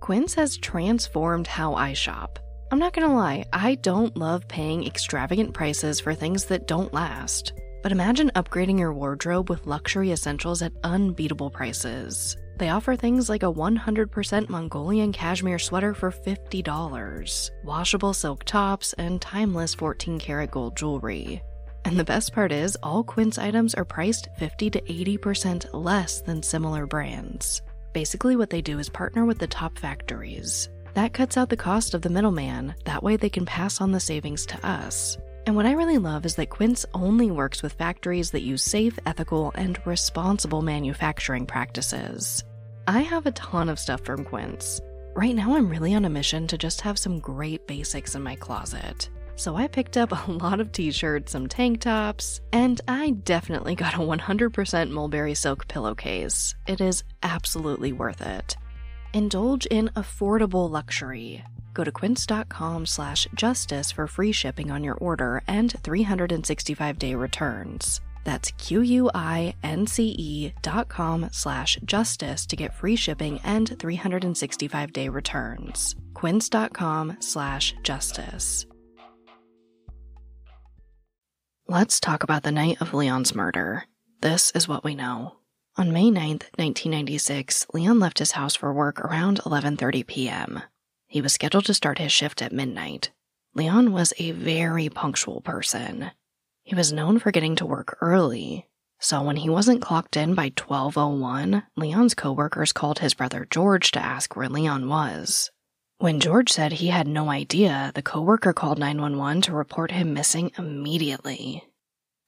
Quince 0.00 0.34
has 0.34 0.58
transformed 0.58 1.46
how 1.46 1.74
I 1.74 1.94
shop. 1.94 2.38
I'm 2.72 2.80
not 2.80 2.92
gonna 2.92 3.14
lie, 3.14 3.44
I 3.52 3.76
don't 3.76 4.16
love 4.16 4.48
paying 4.48 4.84
extravagant 4.84 5.54
prices 5.54 6.00
for 6.00 6.14
things 6.14 6.46
that 6.46 6.66
don't 6.66 6.92
last. 6.92 7.52
But 7.80 7.92
imagine 7.92 8.32
upgrading 8.34 8.80
your 8.80 8.92
wardrobe 8.92 9.48
with 9.48 9.68
luxury 9.68 10.10
essentials 10.10 10.62
at 10.62 10.72
unbeatable 10.82 11.50
prices. 11.50 12.36
They 12.58 12.70
offer 12.70 12.96
things 12.96 13.28
like 13.28 13.44
a 13.44 13.52
100% 13.52 14.48
Mongolian 14.48 15.12
cashmere 15.12 15.60
sweater 15.60 15.94
for 15.94 16.10
$50, 16.10 17.50
washable 17.62 18.12
silk 18.12 18.42
tops, 18.42 18.92
and 18.94 19.22
timeless 19.22 19.74
14 19.74 20.18
karat 20.18 20.50
gold 20.50 20.76
jewelry. 20.76 21.40
And 21.84 21.96
the 21.96 22.04
best 22.04 22.32
part 22.32 22.50
is, 22.50 22.76
all 22.82 23.04
Quince 23.04 23.38
items 23.38 23.74
are 23.76 23.84
priced 23.84 24.28
50 24.38 24.70
to 24.70 24.80
80% 24.80 25.66
less 25.72 26.20
than 26.20 26.42
similar 26.42 26.84
brands. 26.84 27.62
Basically, 27.92 28.34
what 28.34 28.50
they 28.50 28.60
do 28.60 28.80
is 28.80 28.88
partner 28.88 29.24
with 29.24 29.38
the 29.38 29.46
top 29.46 29.78
factories 29.78 30.68
that 30.96 31.12
cuts 31.12 31.36
out 31.36 31.50
the 31.50 31.56
cost 31.58 31.92
of 31.92 32.00
the 32.00 32.08
middleman, 32.08 32.74
that 32.86 33.02
way 33.02 33.16
they 33.16 33.28
can 33.28 33.44
pass 33.44 33.82
on 33.82 33.92
the 33.92 34.00
savings 34.00 34.46
to 34.46 34.66
us. 34.66 35.18
And 35.46 35.54
what 35.54 35.66
I 35.66 35.72
really 35.72 35.98
love 35.98 36.24
is 36.24 36.36
that 36.36 36.48
Quince 36.48 36.86
only 36.94 37.30
works 37.30 37.62
with 37.62 37.74
factories 37.74 38.30
that 38.30 38.40
use 38.40 38.62
safe, 38.62 38.98
ethical, 39.04 39.52
and 39.56 39.78
responsible 39.86 40.62
manufacturing 40.62 41.44
practices. 41.44 42.42
I 42.88 43.02
have 43.02 43.26
a 43.26 43.32
ton 43.32 43.68
of 43.68 43.78
stuff 43.78 44.00
from 44.06 44.24
Quince. 44.24 44.80
Right 45.14 45.36
now, 45.36 45.54
I'm 45.54 45.68
really 45.68 45.92
on 45.92 46.06
a 46.06 46.10
mission 46.10 46.46
to 46.46 46.56
just 46.56 46.80
have 46.80 46.98
some 46.98 47.20
great 47.20 47.66
basics 47.66 48.14
in 48.14 48.22
my 48.22 48.34
closet. 48.34 49.10
So 49.34 49.54
I 49.54 49.68
picked 49.68 49.98
up 49.98 50.12
a 50.12 50.30
lot 50.32 50.60
of 50.60 50.72
t 50.72 50.90
shirts, 50.92 51.32
some 51.32 51.46
tank 51.46 51.82
tops, 51.82 52.40
and 52.54 52.80
I 52.88 53.10
definitely 53.10 53.74
got 53.74 53.96
a 53.96 53.98
100% 53.98 54.90
mulberry 54.90 55.34
silk 55.34 55.68
pillowcase. 55.68 56.54
It 56.66 56.80
is 56.80 57.04
absolutely 57.22 57.92
worth 57.92 58.22
it. 58.22 58.56
Indulge 59.14 59.66
in 59.66 59.88
affordable 59.96 60.70
luxury. 60.70 61.44
Go 61.74 61.84
to 61.84 61.92
quince.com 61.92 62.86
slash 62.86 63.28
justice 63.34 63.92
for 63.92 64.06
free 64.06 64.32
shipping 64.32 64.70
on 64.70 64.82
your 64.82 64.94
order 64.94 65.42
and 65.46 65.74
365-day 65.82 67.14
returns. 67.14 68.00
That's 68.24 68.50
Q-U-I-N-C-E 68.52 69.52
dot 70.62 70.88
com 70.88 71.28
slash 71.32 71.78
justice 71.84 72.46
to 72.46 72.56
get 72.56 72.74
free 72.74 72.96
shipping 72.96 73.38
and 73.44 73.68
365-day 73.68 75.08
returns. 75.08 75.94
Quince.com 76.14 77.18
slash 77.20 77.74
justice. 77.82 78.66
Let's 81.68 82.00
talk 82.00 82.22
about 82.22 82.42
the 82.42 82.52
night 82.52 82.80
of 82.80 82.94
Leon's 82.94 83.34
murder. 83.34 83.84
This 84.22 84.50
is 84.52 84.66
what 84.66 84.82
we 84.82 84.94
know. 84.94 85.35
On 85.78 85.92
May 85.92 86.04
9th, 86.04 86.48
1996, 86.56 87.66
Leon 87.74 88.00
left 88.00 88.18
his 88.18 88.32
house 88.32 88.54
for 88.54 88.72
work 88.72 88.98
around 88.98 89.40
11:30 89.40 90.06
p.m. 90.06 90.62
He 91.06 91.20
was 91.20 91.34
scheduled 91.34 91.66
to 91.66 91.74
start 91.74 91.98
his 91.98 92.10
shift 92.10 92.40
at 92.40 92.50
midnight. 92.50 93.10
Leon 93.54 93.92
was 93.92 94.14
a 94.16 94.30
very 94.30 94.88
punctual 94.88 95.42
person. 95.42 96.12
He 96.64 96.74
was 96.74 96.94
known 96.94 97.18
for 97.18 97.30
getting 97.30 97.56
to 97.56 97.66
work 97.66 97.98
early, 98.00 98.66
so 99.00 99.20
when 99.20 99.36
he 99.36 99.50
wasn't 99.50 99.82
clocked 99.82 100.16
in 100.16 100.34
by 100.34 100.48
12:01, 100.48 101.64
Leon's 101.76 102.14
coworkers 102.14 102.72
called 102.72 103.00
his 103.00 103.12
brother 103.12 103.46
George 103.50 103.90
to 103.90 104.02
ask 104.02 104.34
where 104.34 104.48
Leon 104.48 104.88
was. 104.88 105.50
When 105.98 106.20
George 106.20 106.50
said 106.50 106.72
he 106.72 106.86
had 106.86 107.06
no 107.06 107.28
idea, 107.28 107.92
the 107.94 108.00
coworker 108.00 108.54
called 108.54 108.78
911 108.78 109.42
to 109.42 109.52
report 109.52 109.90
him 109.90 110.14
missing 110.14 110.52
immediately. 110.56 111.64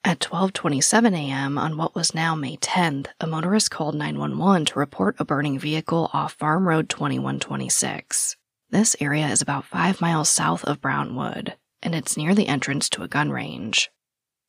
At 0.05 0.21
12:27 0.21 1.13
a.m. 1.15 1.59
on 1.59 1.77
what 1.77 1.95
was 1.95 2.15
now 2.15 2.37
May 2.37 2.57
10th, 2.57 3.09
a 3.21 3.27
motorist 3.27 3.71
called 3.73 3.97
911 3.97 4.67
to 4.67 4.79
report 4.79 5.17
a 5.19 5.25
burning 5.25 5.59
vehicle 5.59 6.09
off 6.13 6.35
Farm 6.35 6.69
Road 6.69 6.89
2126. 6.89 8.37
This 8.71 8.95
area 9.01 9.27
is 9.27 9.43
about 9.43 9.65
5 9.65 10.01
miles 10.01 10.31
south 10.31 10.65
of 10.65 10.81
Brownwood, 10.81 11.57
and 11.83 11.97
it's 11.97 12.17
near 12.17 12.35
the 12.35 12.47
entrance 12.47 12.89
to 12.91 13.03
a 13.03 13.09
gun 13.09 13.31
range. 13.31 13.91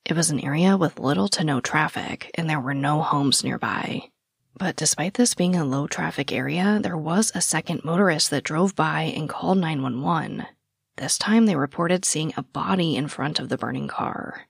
It 0.05 0.15
was 0.15 0.29
an 0.29 0.39
area 0.39 0.77
with 0.77 0.99
little 0.99 1.27
to 1.29 1.43
no 1.43 1.59
traffic, 1.59 2.29
and 2.35 2.47
there 2.47 2.59
were 2.59 2.75
no 2.75 3.01
homes 3.01 3.43
nearby. 3.43 4.03
But 4.55 4.75
despite 4.75 5.15
this 5.15 5.33
being 5.33 5.55
a 5.55 5.65
low 5.65 5.87
traffic 5.87 6.31
area, 6.31 6.79
there 6.81 6.97
was 6.97 7.31
a 7.33 7.41
second 7.41 7.83
motorist 7.83 8.29
that 8.29 8.43
drove 8.43 8.75
by 8.75 9.01
and 9.01 9.27
called 9.27 9.57
911. 9.57 10.45
This 10.97 11.17
time 11.17 11.47
they 11.47 11.55
reported 11.55 12.05
seeing 12.05 12.33
a 12.37 12.43
body 12.43 12.95
in 12.95 13.07
front 13.07 13.39
of 13.39 13.49
the 13.49 13.57
burning 13.57 13.87
car. 13.87 14.45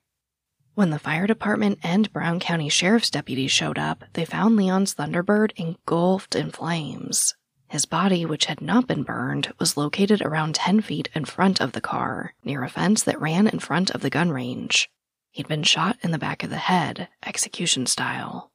When 0.79 0.91
the 0.91 0.97
fire 0.97 1.27
department 1.27 1.79
and 1.83 2.09
Brown 2.13 2.39
County 2.39 2.69
Sheriff's 2.69 3.09
deputies 3.09 3.51
showed 3.51 3.77
up, 3.77 4.05
they 4.13 4.23
found 4.23 4.55
Leon's 4.55 4.95
Thunderbird 4.95 5.51
engulfed 5.57 6.35
in 6.35 6.51
flames. 6.51 7.35
His 7.67 7.85
body, 7.85 8.25
which 8.25 8.45
had 8.45 8.61
not 8.61 8.87
been 8.87 9.03
burned, 9.03 9.51
was 9.59 9.75
located 9.75 10.21
around 10.21 10.55
10 10.55 10.79
feet 10.79 11.09
in 11.13 11.25
front 11.25 11.59
of 11.59 11.73
the 11.73 11.81
car, 11.81 12.33
near 12.45 12.63
a 12.63 12.69
fence 12.69 13.03
that 13.03 13.19
ran 13.19 13.45
in 13.45 13.59
front 13.59 13.91
of 13.91 13.99
the 13.99 14.09
gun 14.09 14.31
range. 14.31 14.89
He'd 15.31 15.49
been 15.49 15.63
shot 15.63 15.97
in 16.01 16.11
the 16.11 16.17
back 16.17 16.43
of 16.43 16.49
the 16.49 16.55
head, 16.55 17.09
execution 17.25 17.85
style. 17.85 18.49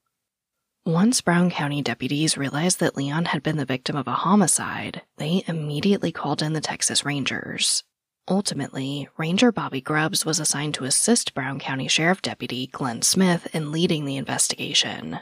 Once 0.86 1.20
Brown 1.20 1.50
County 1.50 1.82
deputies 1.82 2.38
realized 2.38 2.80
that 2.80 2.96
Leon 2.96 3.26
had 3.26 3.42
been 3.42 3.58
the 3.58 3.66
victim 3.66 3.96
of 3.96 4.08
a 4.08 4.12
homicide, 4.12 5.02
they 5.18 5.44
immediately 5.46 6.10
called 6.10 6.40
in 6.40 6.54
the 6.54 6.62
Texas 6.62 7.04
Rangers. 7.04 7.84
Ultimately, 8.26 9.08
Ranger 9.18 9.52
Bobby 9.52 9.82
Grubbs 9.82 10.24
was 10.24 10.40
assigned 10.40 10.74
to 10.74 10.84
assist 10.84 11.34
Brown 11.34 11.58
County 11.58 11.88
Sheriff 11.88 12.22
Deputy 12.22 12.66
Glenn 12.68 13.02
Smith 13.02 13.54
in 13.54 13.70
leading 13.70 14.06
the 14.06 14.16
investigation. 14.16 15.20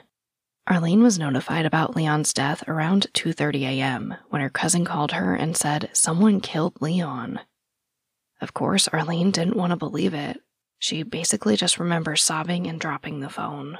Arlene 0.69 1.03
was 1.03 1.19
notified 1.19 1.67
about 1.67 1.97
Leon's 1.97 2.33
death 2.33 2.63
around 2.69 3.09
2:30 3.13 3.63
a.m. 3.63 4.15
when 4.29 4.41
her 4.41 4.49
cousin 4.49 4.85
called 4.85 5.13
her 5.13 5.35
and 5.35 5.57
said 5.57 5.91
someone 5.93 6.41
killed 6.41 6.81
Leon. 6.81 7.41
Of 8.41 8.55
course, 8.55 8.87
Arlene 8.89 9.33
didn't 9.33 9.57
want 9.57 9.73
to 9.73 9.77
believe 9.77 10.15
it. 10.15 10.41
She 10.79 11.03
basically 11.03 11.57
just 11.57 11.81
remembers 11.81 12.23
sobbing 12.23 12.69
and 12.69 12.81
dropping 12.81 13.19
the 13.19 13.29
phone. 13.29 13.79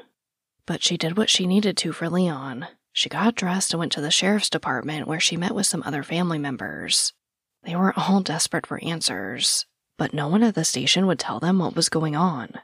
But 0.67 0.83
she 0.83 0.97
did 0.97 1.17
what 1.17 1.31
she 1.31 1.47
needed 1.47 1.77
to 1.79 1.93
for 1.93 2.11
Leon. 2.11 2.67
She 2.93 3.09
got 3.09 3.37
dressed 3.37 3.73
and 3.73 3.79
went 3.79 3.93
to 3.93 4.01
the 4.01 4.11
sheriff's 4.11 4.51
department 4.51 5.07
where 5.07 5.21
she 5.21 5.37
met 5.37 5.55
with 5.55 5.67
some 5.67 5.85
other 5.87 6.03
family 6.03 6.39
members. 6.39 7.13
They 7.65 7.77
were 7.77 7.95
all 7.97 8.21
desperate 8.21 8.67
for 8.67 8.83
answers, 8.83 9.67
but 9.97 10.13
no 10.13 10.29
one 10.29 10.43
at 10.43 10.55
the 10.55 10.65
station 10.65 11.07
would 11.07 11.19
tell 11.19 11.39
them 11.39 11.59
what 11.59 11.77
was 11.77 11.89
going 11.89 12.17
on. 12.17 12.55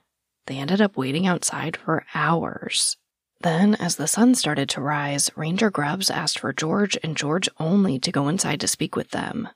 They 0.46 0.58
ended 0.58 0.80
up 0.80 0.96
waiting 0.96 1.26
outside 1.26 1.76
for 1.76 2.04
hours. 2.14 2.96
Then, 3.40 3.76
as 3.76 3.96
the 3.96 4.08
sun 4.08 4.34
started 4.34 4.68
to 4.70 4.80
rise, 4.80 5.30
Ranger 5.36 5.70
Grubbs 5.70 6.10
asked 6.10 6.40
for 6.40 6.52
George 6.52 6.98
and 7.04 7.16
George 7.16 7.48
only 7.60 8.00
to 8.00 8.10
go 8.10 8.26
inside 8.26 8.60
to 8.60 8.68
speak 8.68 8.96
with 8.96 9.10
them. 9.10 9.48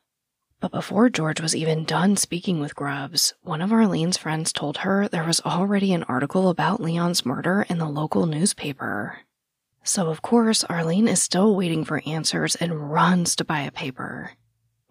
But 0.61 0.71
before 0.71 1.11
George 1.11 1.41
was 1.41 1.57
even 1.57 1.85
done 1.85 2.17
speaking 2.17 2.61
with 2.61 2.77
Grubbs, 2.77 3.35
one 3.43 3.61
of 3.61 3.73
Arlene's 3.73 4.17
friends 4.17 4.53
told 4.53 4.79
her 4.79 5.09
there 5.09 5.25
was 5.25 5.41
already 5.41 5.93
an 5.93 6.05
article 6.05 6.49
about 6.49 6.81
Leon's 6.81 7.27
murder 7.27 7.67
in 7.69 7.79
the 7.79 7.89
local 7.89 8.27
newspaper. 8.27 9.19
So, 9.83 10.09
of 10.09 10.23
course, 10.23 10.63
Arlene 10.63 11.09
is 11.09 11.21
still 11.21 11.57
waiting 11.57 11.85
for 11.85 12.01
answers 12.07 12.55
and 12.55 12.93
runs 12.93 13.35
to 13.35 13.45
buy 13.45 13.63
a 13.63 13.73
paper. 13.73 14.33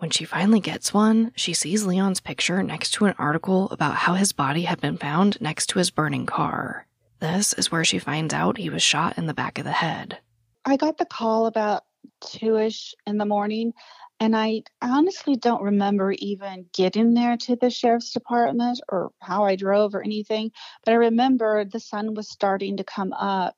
When 0.02 0.10
she 0.10 0.26
finally 0.26 0.60
gets 0.60 0.96
one, 0.96 1.32
she 1.36 1.54
sees 1.54 1.86
Leon's 1.86 2.20
picture 2.20 2.64
next 2.64 2.90
to 2.96 3.06
an 3.06 3.14
article 3.20 3.70
about 3.70 3.98
how 3.98 4.16
his 4.16 4.32
body 4.32 4.64
had 4.64 4.82
been 4.82 4.98
found 4.98 5.40
next 5.40 5.68
to 5.68 5.78
his 5.78 5.92
burning 5.92 6.26
car. 6.26 6.88
This 7.20 7.54
is 7.54 7.72
where 7.72 7.86
she 7.86 8.00
finds 8.00 8.34
out 8.34 8.58
he 8.58 8.72
was 8.72 8.82
shot 8.82 9.20
in 9.20 9.28
the 9.28 9.34
back 9.36 9.60
of 9.60 9.64
the 9.64 9.72
head. 9.72 10.18
I 10.66 10.78
got 10.78 10.98
the 10.98 11.06
call 11.06 11.46
about 11.46 11.84
two 12.20 12.58
ish 12.58 12.96
in 13.06 13.20
the 13.20 13.28
morning, 13.28 13.74
and 14.20 14.36
I 14.36 14.64
honestly 14.82 15.36
don't 15.36 15.62
remember 15.62 16.14
even 16.14 16.66
getting 16.74 17.14
there 17.14 17.38
to 17.38 17.56
the 17.56 17.70
sheriff's 17.70 18.12
department 18.12 18.82
or 18.90 19.12
how 19.20 19.44
I 19.44 19.56
drove 19.56 19.94
or 19.94 20.02
anything. 20.02 20.50
But 20.84 20.94
I 20.94 20.96
remember 20.96 21.64
the 21.64 21.80
sun 21.80 22.16
was 22.16 22.28
starting 22.28 22.78
to 22.78 22.84
come 22.84 23.14
up, 23.14 23.56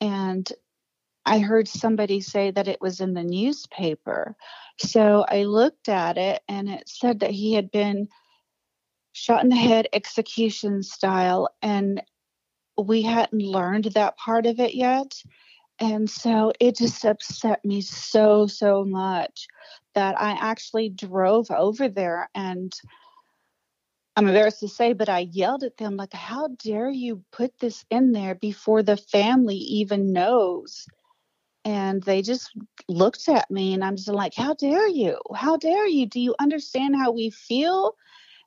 and 0.00 0.48
I 1.26 1.38
heard 1.38 1.68
somebody 1.68 2.20
say 2.20 2.50
that 2.50 2.68
it 2.68 2.80
was 2.80 3.00
in 3.00 3.14
the 3.14 3.22
newspaper. 3.22 4.36
So 4.78 5.24
I 5.28 5.44
looked 5.44 5.88
at 5.88 6.16
it 6.16 6.42
and 6.48 6.68
it 6.68 6.88
said 6.88 7.20
that 7.20 7.30
he 7.30 7.54
had 7.54 7.70
been 7.70 8.08
shot 9.12 9.42
in 9.42 9.50
the 9.50 9.56
head 9.56 9.88
execution 9.92 10.82
style 10.82 11.48
and 11.62 12.02
we 12.78 13.02
hadn't 13.02 13.42
learned 13.42 13.84
that 13.84 14.16
part 14.16 14.46
of 14.46 14.58
it 14.60 14.74
yet. 14.74 15.22
And 15.78 16.08
so 16.08 16.52
it 16.60 16.76
just 16.76 17.04
upset 17.04 17.64
me 17.64 17.80
so, 17.80 18.46
so 18.46 18.84
much 18.84 19.46
that 19.94 20.20
I 20.20 20.32
actually 20.32 20.90
drove 20.90 21.50
over 21.50 21.88
there 21.88 22.28
and 22.34 22.72
I'm 24.16 24.26
embarrassed 24.26 24.60
to 24.60 24.68
say, 24.68 24.92
but 24.92 25.08
I 25.08 25.20
yelled 25.30 25.62
at 25.62 25.76
them, 25.78 25.96
like, 25.96 26.12
how 26.12 26.48
dare 26.62 26.90
you 26.90 27.24
put 27.32 27.58
this 27.58 27.84
in 27.90 28.12
there 28.12 28.34
before 28.34 28.82
the 28.82 28.96
family 28.96 29.56
even 29.56 30.12
knows? 30.12 30.86
And 31.64 32.02
they 32.02 32.22
just 32.22 32.52
looked 32.88 33.28
at 33.28 33.50
me 33.50 33.74
and 33.74 33.84
i'm 33.84 33.96
just 33.96 34.08
like 34.08 34.34
how 34.34 34.54
dare 34.54 34.88
you? 34.88 35.18
How 35.34 35.56
dare 35.56 35.86
you? 35.86 36.06
Do 36.06 36.20
you 36.20 36.34
understand 36.40 36.96
how 36.96 37.12
we 37.12 37.30
feel? 37.30 37.96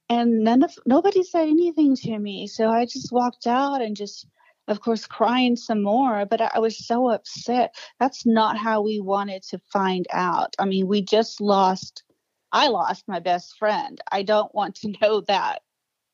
And 0.09 0.43
none 0.43 0.63
of 0.63 0.73
nobody 0.85 1.23
said 1.23 1.47
anything 1.47 1.95
to 1.97 2.17
me 2.19 2.47
so 2.47 2.69
i 2.69 2.85
just 2.85 3.11
walked 3.11 3.47
out 3.47 3.81
and 3.81 3.95
just 3.95 4.27
of 4.67 4.81
course 4.81 5.05
crying 5.05 5.55
some 5.55 5.83
more 5.83 6.25
but 6.25 6.41
i 6.41 6.59
was 6.59 6.85
so 6.85 7.09
upset. 7.09 7.75
That's 7.99 8.25
not 8.25 8.57
how 8.57 8.81
we 8.81 8.99
wanted 8.99 9.43
to 9.43 9.59
find 9.71 10.07
out. 10.11 10.55
I 10.59 10.65
mean 10.65 10.87
we 10.87 11.01
just 11.01 11.39
lost 11.41 12.03
i 12.51 12.67
lost 12.67 13.07
my 13.07 13.19
best 13.19 13.57
friend. 13.57 13.99
I 14.11 14.23
don't 14.23 14.53
want 14.55 14.75
to 14.75 14.93
know 15.01 15.21
that 15.21 15.61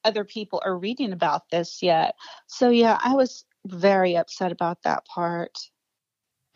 other 0.05 0.23
people 0.23 0.61
are 0.65 0.77
reading 0.77 1.11
about 1.13 1.49
this 1.49 1.81
yet. 1.81 2.15
So 2.47 2.69
yeah 2.69 2.99
i 3.03 3.13
was 3.13 3.45
very 3.65 4.15
upset 4.15 4.51
about 4.51 4.83
that 4.83 5.05
part 5.05 5.57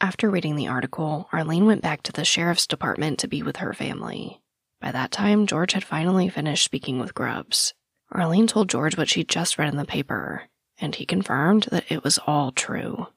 after 0.03 0.29
reading 0.29 0.57
the 0.57 0.67
article, 0.67 1.29
Arlene 1.31 1.65
went 1.65 1.81
back 1.81 2.03
to 2.03 2.12
the 2.12 2.25
sheriff's 2.25 2.67
department 2.67 3.17
to 3.19 3.27
be 3.29 3.41
with 3.41 3.55
her 3.57 3.72
family. 3.72 4.41
By 4.81 4.91
that 4.91 5.12
time, 5.12 5.48
George 5.48 5.72
had 5.72 5.86
finally 5.86 6.27
finished 6.27 6.65
speaking 6.65 7.00
with 7.00 7.13
Grubbs. 7.13 7.74
Arlene 8.12 8.45
told 8.45 8.69
George 8.69 8.98
what 8.98 9.07
she'd 9.07 9.29
just 9.29 9.57
read 9.57 9.69
in 9.69 9.77
the 9.77 9.86
paper, 9.86 10.50
and 10.77 10.93
he 10.93 11.05
confirmed 11.05 11.69
that 11.72 11.89
it 11.89 12.03
was 12.03 12.19
all 12.27 12.51
true. 12.51 13.07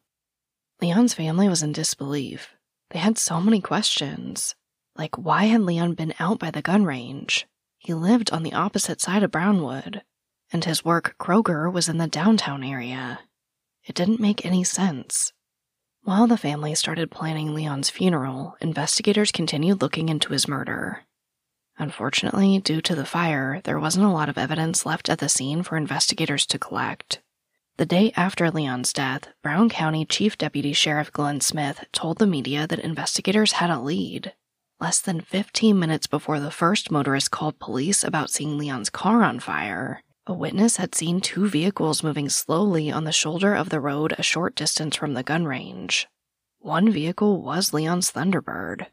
Leon's 0.81 1.12
family 1.12 1.49
was 1.49 1.61
in 1.61 1.73
disbelief. 1.73 2.55
They 2.90 3.00
had 3.00 3.19
so 3.19 3.40
many 3.40 3.61
questions. 3.61 4.55
Like, 4.95 5.19
why 5.19 5.47
had 5.47 5.62
Leon 5.62 5.95
been 5.95 6.14
out 6.21 6.38
by 6.38 6.52
the 6.52 6.62
gun 6.62 6.85
range? 6.85 7.49
He 7.78 7.95
lived 7.95 8.31
on 8.31 8.45
the 8.45 8.52
opposite 8.52 9.00
side 9.00 9.25
of 9.25 9.33
Brownwood, 9.33 10.02
and 10.52 10.64
his 10.64 10.85
work, 10.85 11.16
Kroger, 11.19 11.71
was 11.71 11.88
in 11.88 11.99
the 11.99 12.07
downtown 12.07 12.62
area. 12.62 13.19
It 13.83 13.97
didn't 13.97 14.21
make 14.21 14.47
any 14.47 14.62
sense. 14.62 15.33
While 16.07 16.29
the 16.29 16.39
family 16.39 16.73
started 16.77 17.11
planning 17.11 17.53
Leon's 17.53 17.91
funeral, 17.91 18.57
investigators 18.61 19.33
continued 19.33 19.83
looking 19.83 20.09
into 20.09 20.33
his 20.33 20.47
murder. 20.47 21.03
Unfortunately, 21.79 22.61
due 22.61 22.81
to 22.83 22.95
the 22.95 23.05
fire, 23.05 23.61
there 23.65 23.81
wasn't 23.81 24.07
a 24.07 24.11
lot 24.11 24.29
of 24.29 24.39
evidence 24.39 24.87
left 24.87 25.09
at 25.09 25.19
the 25.19 25.29
scene 25.29 25.65
for 25.65 25.77
investigators 25.77 26.47
to 26.47 26.61
collect. 26.61 27.23
The 27.77 27.87
day 27.87 28.13
after 28.15 28.53
Leon's 28.53 28.93
death, 28.93 29.31
Brown 29.43 29.69
County 29.69 30.05
Chief 30.05 30.39
Deputy 30.39 30.73
Sheriff 30.73 31.13
Glenn 31.13 31.41
Smith 31.41 31.85
told 31.91 32.19
the 32.19 32.27
media 32.29 32.69
that 32.69 32.79
investigators 32.79 33.59
had 33.59 33.71
a 33.71 33.81
lead. 33.81 34.33
Less 34.79 35.01
than 35.01 35.21
15 35.21 35.77
minutes 35.77 36.07
before 36.07 36.39
the 36.39 36.53
first 36.53 36.89
motorist 36.89 37.33
called 37.33 37.59
police 37.59 38.05
about 38.05 38.31
seeing 38.31 38.57
Leon's 38.57 38.91
car 38.91 39.25
on 39.25 39.41
fire, 39.41 40.05
A 40.28 40.35
witness 40.35 40.76
had 40.76 40.92
seen 40.92 41.21
two 41.21 41.49
vehicles 41.49 42.02
moving 42.02 42.28
slowly 42.28 42.90
on 42.90 43.04
the 43.04 43.12
shoulder 43.12 43.54
of 43.54 43.68
the 43.68 43.78
road 43.78 44.12
a 44.18 44.25
short 44.25 44.56
distance 44.56 44.97
from 44.97 45.14
the 45.14 45.23
gun 45.23 45.45
range. 45.45 46.09
One 46.59 46.90
vehicle 46.90 47.40
was 47.40 47.73
Leon's 47.73 48.11
Thunderbird. 48.11 48.87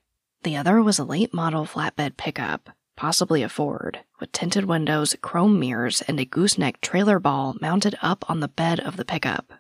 The 0.44 0.56
other 0.56 0.84
was 0.84 1.00
a 1.00 1.04
late 1.04 1.34
model 1.34 1.66
flatbed 1.66 2.18
pickup, 2.18 2.70
possibly 2.96 3.42
a 3.42 3.50
Ford, 3.50 4.02
with 4.20 4.32
tinted 4.32 4.66
windows, 4.66 5.16
chrome 5.24 5.60
mirrors, 5.60 6.04
and 6.04 6.20
a 6.20 6.26
gooseneck 6.26 6.80
trailer 6.82 7.18
ball 7.18 7.56
mounted 7.60 7.96
up 8.04 8.30
on 8.30 8.40
the 8.40 8.48
bed 8.48 8.80
of 8.80 8.96
the 8.96 9.06
pickup. 9.06 9.54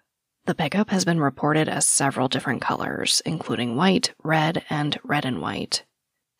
The 0.45 0.53
pickup 0.53 0.91
has 0.91 1.05
been 1.05 1.19
reported 1.19 1.67
as 1.67 1.87
several 1.87 2.27
different 2.27 2.61
colors, 2.61 3.19
including 3.25 3.75
white, 3.75 4.13
red, 4.21 4.63
and 4.69 4.99
red 5.03 5.25
and 5.25 5.41
white. 5.41 5.85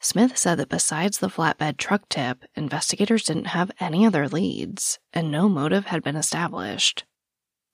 Smith 0.03 0.37
said 0.37 0.55
that 0.59 0.67
besides 0.67 1.19
the 1.19 1.29
flatbed 1.29 1.77
truck 1.77 2.09
tip, 2.09 2.43
investigators 2.55 3.23
didn't 3.23 3.45
have 3.45 3.71
any 3.79 4.05
other 4.05 4.27
leads, 4.27 4.99
and 5.13 5.31
no 5.31 5.47
motive 5.47 5.85
had 5.85 6.03
been 6.03 6.17
established. 6.17 7.05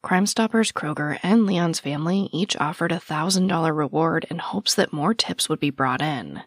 Crime 0.04 0.28
Stoppers 0.28 0.72
Kroger 0.72 1.18
and 1.24 1.48
Leon's 1.48 1.80
family 1.80 2.30
each 2.32 2.56
offered 2.58 2.92
a 2.92 3.00
$1,000 3.00 3.76
reward 3.76 4.28
in 4.30 4.38
hopes 4.38 4.76
that 4.76 4.94
more 4.94 5.16
tips 5.16 5.50
would 5.50 5.60
be 5.60 5.72
brought 5.72 6.04
in. 6.04 6.44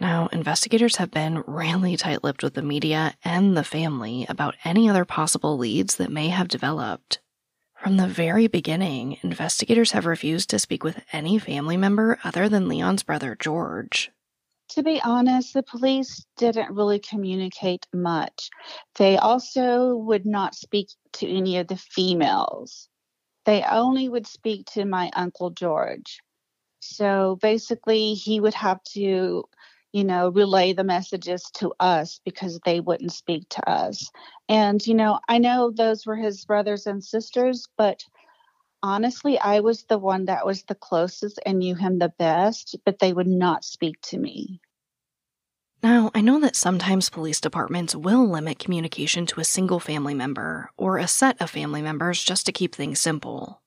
Now, 0.00 0.26
investigators 0.32 0.96
have 0.96 1.12
been 1.12 1.44
really 1.46 1.96
tight 1.96 2.24
lipped 2.24 2.42
with 2.42 2.54
the 2.54 2.60
media 2.60 3.14
and 3.24 3.56
the 3.56 3.62
family 3.62 4.26
about 4.28 4.56
any 4.64 4.90
other 4.90 5.04
possible 5.04 5.56
leads 5.56 5.96
that 5.96 6.10
may 6.10 6.30
have 6.30 6.48
developed. 6.48 7.20
From 7.80 7.96
the 7.96 8.08
very 8.08 8.48
beginning, 8.48 9.18
investigators 9.22 9.92
have 9.92 10.04
refused 10.04 10.50
to 10.50 10.58
speak 10.58 10.82
with 10.82 11.00
any 11.12 11.38
family 11.38 11.76
member 11.76 12.18
other 12.24 12.48
than 12.48 12.66
Leon's 12.66 13.04
brother 13.04 13.36
George. 13.38 14.10
To 14.72 14.82
be 14.82 15.02
honest, 15.02 15.52
the 15.52 15.62
police 15.62 16.24
didn't 16.36 16.74
really 16.74 16.98
communicate 16.98 17.86
much. 17.92 18.48
They 18.96 19.18
also 19.18 19.96
would 19.96 20.24
not 20.24 20.54
speak 20.54 20.88
to 21.14 21.28
any 21.28 21.58
of 21.58 21.68
the 21.68 21.76
females. 21.76 22.88
They 23.44 23.62
only 23.64 24.08
would 24.08 24.26
speak 24.26 24.66
to 24.72 24.84
my 24.84 25.10
Uncle 25.14 25.50
George. 25.50 26.20
So 26.80 27.38
basically, 27.42 28.14
he 28.14 28.40
would 28.40 28.54
have 28.54 28.82
to 28.94 29.44
you 29.92 30.04
know, 30.04 30.30
relay 30.30 30.72
the 30.72 30.84
messages 30.84 31.42
to 31.54 31.72
us 31.78 32.20
because 32.24 32.58
they 32.64 32.80
wouldn't 32.80 33.12
speak 33.12 33.46
to 33.50 33.70
us. 33.70 34.10
And, 34.48 34.84
you 34.86 34.94
know, 34.94 35.20
I 35.28 35.38
know 35.38 35.70
those 35.70 36.06
were 36.06 36.16
his 36.16 36.44
brothers 36.44 36.86
and 36.86 37.04
sisters, 37.04 37.68
but 37.76 38.02
honestly, 38.82 39.38
I 39.38 39.60
was 39.60 39.84
the 39.84 39.98
one 39.98 40.26
that 40.26 40.44
was 40.44 40.64
the 40.64 40.74
closest 40.74 41.38
and 41.46 41.58
knew 41.58 41.74
him 41.74 41.98
the 41.98 42.12
best, 42.18 42.76
but 42.84 42.98
they 42.98 43.12
would 43.12 43.26
not 43.26 43.64
speak 43.64 44.00
to 44.02 44.18
me. 44.18 44.60
Now, 45.82 46.12
I 46.14 46.20
know 46.20 46.38
that 46.40 46.54
sometimes 46.54 47.10
police 47.10 47.40
departments 47.40 47.96
will 47.96 48.28
limit 48.28 48.60
communication 48.60 49.26
to 49.26 49.40
a 49.40 49.44
single 49.44 49.80
family 49.80 50.14
member 50.14 50.70
or 50.76 50.98
a 50.98 51.08
set 51.08 51.40
of 51.40 51.50
family 51.50 51.82
members 51.82 52.22
just 52.22 52.46
to 52.46 52.52
keep 52.52 52.74
things 52.74 53.00
simple. 53.00 53.60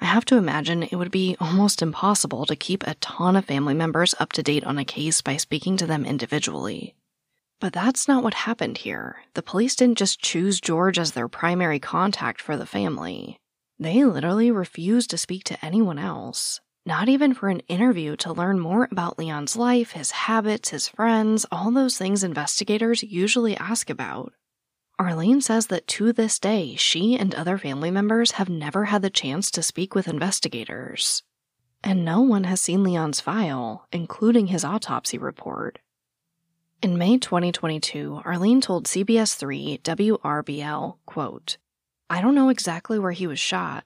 I 0.00 0.06
have 0.06 0.24
to 0.26 0.36
imagine 0.36 0.82
it 0.82 0.96
would 0.96 1.12
be 1.12 1.36
almost 1.40 1.80
impossible 1.80 2.44
to 2.46 2.56
keep 2.56 2.84
a 2.84 2.94
ton 2.96 3.36
of 3.36 3.44
family 3.44 3.74
members 3.74 4.14
up 4.18 4.32
to 4.32 4.42
date 4.42 4.64
on 4.64 4.78
a 4.78 4.84
case 4.84 5.20
by 5.20 5.36
speaking 5.36 5.76
to 5.76 5.86
them 5.86 6.04
individually. 6.04 6.96
But 7.60 7.72
that's 7.72 8.08
not 8.08 8.24
what 8.24 8.34
happened 8.34 8.78
here. 8.78 9.18
The 9.34 9.42
police 9.42 9.76
didn't 9.76 9.98
just 9.98 10.20
choose 10.20 10.60
George 10.60 10.98
as 10.98 11.12
their 11.12 11.28
primary 11.28 11.78
contact 11.78 12.40
for 12.40 12.56
the 12.56 12.66
family. 12.66 13.38
They 13.78 14.04
literally 14.04 14.50
refused 14.50 15.10
to 15.10 15.18
speak 15.18 15.42
to 15.44 15.64
anyone 15.64 15.98
else, 15.98 16.60
not 16.86 17.08
even 17.08 17.34
for 17.34 17.48
an 17.48 17.60
interview 17.60 18.14
to 18.16 18.32
learn 18.32 18.60
more 18.60 18.86
about 18.90 19.18
Leon's 19.18 19.56
life, 19.56 19.92
his 19.92 20.12
habits, 20.12 20.68
his 20.68 20.86
friends, 20.86 21.44
all 21.50 21.72
those 21.72 21.98
things 21.98 22.22
investigators 22.22 23.02
usually 23.02 23.56
ask 23.56 23.90
about. 23.90 24.32
Arlene 24.96 25.40
says 25.40 25.66
that 25.66 25.88
to 25.88 26.12
this 26.12 26.38
day, 26.38 26.76
she 26.76 27.16
and 27.18 27.34
other 27.34 27.58
family 27.58 27.90
members 27.90 28.32
have 28.32 28.48
never 28.48 28.84
had 28.84 29.02
the 29.02 29.10
chance 29.10 29.50
to 29.50 29.62
speak 29.62 29.92
with 29.92 30.06
investigators. 30.06 31.24
And 31.82 32.04
no 32.04 32.20
one 32.20 32.44
has 32.44 32.60
seen 32.60 32.84
Leon's 32.84 33.20
file, 33.20 33.88
including 33.90 34.46
his 34.46 34.64
autopsy 34.64 35.18
report. 35.18 35.80
In 36.80 36.96
May 36.96 37.18
2022, 37.18 38.22
Arlene 38.24 38.60
told 38.60 38.86
CBS 38.86 39.34
3 39.34 39.80
WRBL, 39.82 40.98
quote, 41.06 41.56
I 42.14 42.20
don't 42.20 42.36
know 42.36 42.48
exactly 42.48 42.96
where 42.96 43.10
he 43.10 43.26
was 43.26 43.40
shot. 43.40 43.82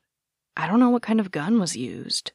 I 0.54 0.66
don't 0.66 0.80
know 0.80 0.90
what 0.90 1.00
kind 1.00 1.18
of 1.18 1.30
gun 1.30 1.58
was 1.58 1.78
used. 1.78 2.32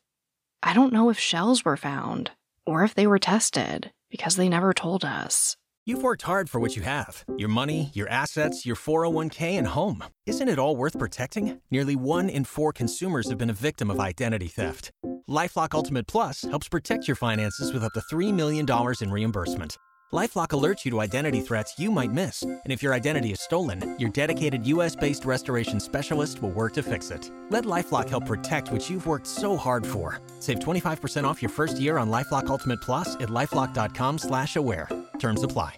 I 0.63 0.73
don't 0.73 0.91
know 0.91 1.11
if 1.11 1.19
shells 1.19 1.63
were 1.63 1.77
found 1.77 2.31
or 2.65 2.83
if 2.83 2.95
they 2.95 3.05
were 3.05 3.19
tested 3.19 3.91
because 4.09 4.35
they 4.35 4.49
never 4.49 4.73
told 4.73 5.05
us. 5.05 5.55
You've 5.85 6.01
worked 6.01 6.23
hard 6.23 6.49
for 6.49 6.59
what 6.59 6.75
you 6.75 6.81
have 6.81 7.23
your 7.37 7.49
money, 7.49 7.91
your 7.93 8.09
assets, 8.09 8.65
your 8.65 8.75
401k, 8.75 9.55
and 9.55 9.67
home. 9.67 10.03
Isn't 10.25 10.49
it 10.49 10.57
all 10.57 10.75
worth 10.75 10.97
protecting? 10.97 11.61
Nearly 11.69 11.95
one 11.95 12.27
in 12.27 12.43
four 12.43 12.73
consumers 12.73 13.29
have 13.29 13.37
been 13.37 13.51
a 13.51 13.61
victim 13.67 13.91
of 13.91 13.99
identity 13.99 14.47
theft. 14.47 14.89
Lifelock 15.29 15.75
Ultimate 15.75 16.07
Plus 16.07 16.41
helps 16.41 16.69
protect 16.69 17.07
your 17.07 17.15
finances 17.15 17.71
with 17.71 17.83
up 17.83 17.93
to 17.93 18.01
$3 18.11 18.33
million 18.33 18.65
in 18.99 19.11
reimbursement. 19.11 19.77
LifeLock 20.13 20.49
alerts 20.49 20.85
you 20.85 20.91
to 20.91 21.01
identity 21.01 21.41
threats 21.41 21.79
you 21.79 21.89
might 21.89 22.11
miss, 22.11 22.43
and 22.43 22.61
if 22.67 22.83
your 22.83 22.93
identity 22.93 23.31
is 23.31 23.41
stolen, 23.41 23.95
your 23.99 24.11
dedicated 24.11 24.63
U.S.-based 24.67 25.25
restoration 25.25 25.79
specialist 25.79 26.39
will 26.39 26.51
work 26.51 26.73
to 26.73 26.83
fix 26.83 27.09
it. 27.09 27.31
Let 27.49 27.65
LifeLock 27.65 28.09
help 28.09 28.27
protect 28.27 28.71
what 28.71 28.87
you've 28.91 29.07
worked 29.07 29.25
so 29.25 29.57
hard 29.57 29.87
for. 29.87 30.21
Save 30.39 30.59
25% 30.59 31.23
off 31.23 31.41
your 31.41 31.49
first 31.49 31.79
year 31.79 31.97
on 31.97 32.11
LifeLock 32.11 32.45
Ultimate 32.45 32.79
Plus 32.79 33.15
at 33.15 33.29
lifeLock.com/slash-aware. 33.29 34.87
Terms 35.17 35.41
apply. 35.41 35.77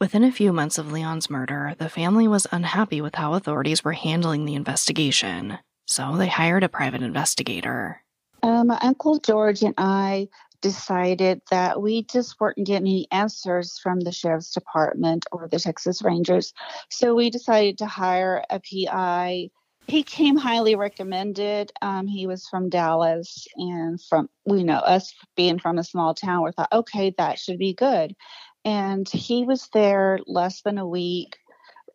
Within 0.00 0.24
a 0.24 0.32
few 0.32 0.52
months 0.52 0.78
of 0.78 0.90
Leon's 0.90 1.28
murder, 1.28 1.74
the 1.78 1.90
family 1.90 2.26
was 2.26 2.46
unhappy 2.50 3.02
with 3.02 3.14
how 3.14 3.34
authorities 3.34 3.84
were 3.84 3.92
handling 3.92 4.46
the 4.46 4.54
investigation, 4.54 5.58
so 5.86 6.16
they 6.16 6.28
hired 6.28 6.64
a 6.64 6.68
private 6.70 7.02
investigator. 7.02 8.04
Um, 8.44 8.66
my 8.66 8.78
Uncle 8.82 9.18
George 9.20 9.62
and 9.62 9.72
I 9.78 10.28
decided 10.64 11.42
that 11.50 11.82
we 11.82 12.04
just 12.04 12.40
weren't 12.40 12.56
getting 12.56 12.86
any 12.86 13.06
answers 13.12 13.78
from 13.78 14.00
the 14.00 14.10
sheriff's 14.10 14.54
department 14.54 15.26
or 15.30 15.46
the 15.46 15.58
Texas 15.58 16.02
Rangers. 16.02 16.54
So 16.88 17.14
we 17.14 17.28
decided 17.28 17.76
to 17.78 17.86
hire 17.86 18.42
a 18.48 18.60
PI. 18.60 19.50
He 19.86 20.02
came 20.02 20.38
highly 20.38 20.74
recommended. 20.74 21.70
Um, 21.82 22.06
he 22.06 22.26
was 22.26 22.48
from 22.48 22.70
Dallas, 22.70 23.46
and 23.56 24.00
from 24.00 24.30
you 24.46 24.64
know 24.64 24.78
us 24.78 25.14
being 25.36 25.58
from 25.58 25.76
a 25.76 25.84
small 25.84 26.14
town, 26.14 26.42
we 26.42 26.52
thought, 26.52 26.72
okay, 26.72 27.14
that 27.18 27.38
should 27.38 27.58
be 27.58 27.74
good. 27.74 28.16
And 28.64 29.06
he 29.06 29.44
was 29.44 29.68
there 29.74 30.18
less 30.26 30.62
than 30.62 30.78
a 30.78 30.88
week. 30.88 31.36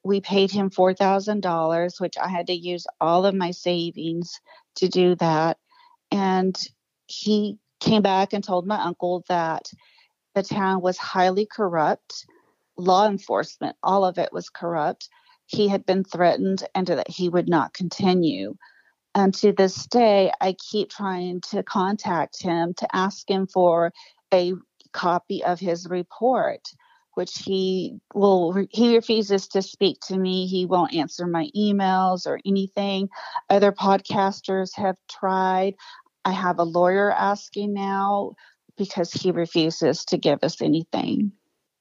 We 0.03 0.21
paid 0.21 0.51
him 0.51 0.69
four 0.69 0.93
thousand 0.93 1.41
dollars, 1.41 1.99
which 1.99 2.19
I 2.19 2.27
had 2.27 2.45
to 2.47 2.53
use 2.53 2.86
all 3.01 3.25
of 3.25 3.34
my 3.34 3.49
savings 3.49 4.39
to 4.75 4.88
do 4.88 5.15
that. 5.15 5.58
And 6.12 6.55
he 7.08 7.58
came 7.80 8.02
back 8.02 8.34
and 8.34 8.44
told 8.44 8.68
my 8.68 8.82
uncle 8.82 9.24
that 9.30 9.72
the 10.36 10.44
town 10.44 10.82
was 10.82 10.98
highly 10.98 11.46
corrupt, 11.46 12.26
law 12.78 13.08
enforcement, 13.08 13.76
all 13.84 14.06
of 14.06 14.18
it 14.18 14.32
was 14.32 14.50
corrupt. 14.50 15.10
He 15.46 15.68
had 15.68 15.86
been 15.86 16.04
threatened 16.04 16.68
and 16.76 16.88
that 16.88 17.10
he 17.10 17.30
would 17.30 17.50
not 17.50 17.74
continue. 17.74 18.56
And 19.15 19.34
to 19.36 19.52
this 19.52 19.88
day, 19.88 20.32
I 20.39 20.56
keep 20.72 20.89
trying 20.89 21.42
to 21.50 21.63
contact 21.63 22.42
him 22.42 22.74
to 22.76 22.96
ask 22.96 23.30
him 23.30 23.48
for 23.48 23.92
a 24.34 24.54
copy 24.94 25.44
of 25.44 25.60
his 25.60 25.88
report 25.89 26.70
which 27.15 27.39
he 27.39 28.00
will 28.13 28.65
he 28.70 28.96
refuses 28.96 29.48
to 29.50 29.62
speak 29.62 30.00
to 30.00 30.18
me 30.18 30.48
he 30.48 30.65
won't 30.65 30.94
answer 30.94 31.28
my 31.28 31.50
emails 31.56 32.26
or 32.26 32.39
anything 32.46 33.10
other 33.50 33.72
podcasters 33.72 34.70
have 34.76 34.96
tried 35.10 35.76
I 36.25 36.32
have 36.32 36.60
a 36.60 36.63
lawyer 36.63 37.12
asking 37.12 37.73
now 37.73 38.36
because 38.77 39.12
he 39.12 39.32
refuses 39.32 40.05
to 40.05 40.17
give 40.17 40.43
us 40.43 40.62
anything. 40.62 41.32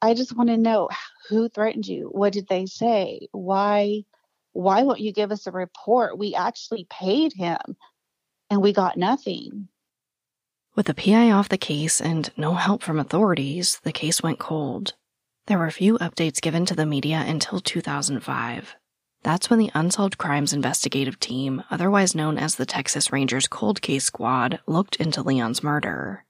I 0.01 0.15
just 0.15 0.37
want 0.37 0.49
to 0.49 0.57
know 0.57 0.89
who 1.29 1.49
threatened 1.49 1.87
you? 1.87 2.09
What 2.13 2.33
did 2.33 2.49
they 2.49 2.67
say? 2.67 3.29
Why 3.33 4.05
why 4.53 4.83
won't 4.83 5.01
you 5.01 5.13
give 5.13 5.31
us 5.31 5.47
a 5.47 5.53
report? 5.53 6.19
We 6.19 6.35
actually 6.35 6.87
paid 6.91 7.33
him 7.33 7.59
and 8.51 8.63
we 8.63 8.73
got 8.73 8.97
nothing. 8.97 9.69
With 10.75 10.87
the 10.87 10.95
PI 10.95 11.31
off 11.31 11.49
the 11.49 11.59
case 11.59 12.01
and 12.01 12.31
no 12.37 12.55
help 12.55 12.83
from 12.83 12.99
authorities, 12.99 13.81
the 13.85 13.93
case 13.93 14.23
went 14.23 14.39
cold. 14.39 14.95
There 15.47 15.59
were 15.59 15.71
few 15.71 15.99
updates 15.99 16.41
given 16.41 16.67
to 16.67 16.75
the 16.75 16.87
media 16.87 17.25
until 17.27 17.61
2005. 17.61 18.77
That's 19.23 19.51
when 19.51 19.59
the 19.59 19.71
Unsolved 19.75 20.17
Crimes 20.17 20.53
Investigative 20.53 21.19
Team, 21.19 21.63
otherwise 21.71 22.15
known 22.15 22.39
as 22.39 22.55
the 22.55 22.67
Texas 22.67 23.13
Rangers 23.13 23.49
Cold 23.49 23.83
Case 23.83 24.05
Squad, 24.05 24.61
looked 24.67 24.97
into 24.97 25.23
Leon's 25.23 25.63
murder. 25.63 26.25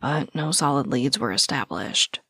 But 0.00 0.34
no 0.34 0.52
solid 0.52 0.86
leads 0.86 1.18
were 1.18 1.32
established. 1.32 2.20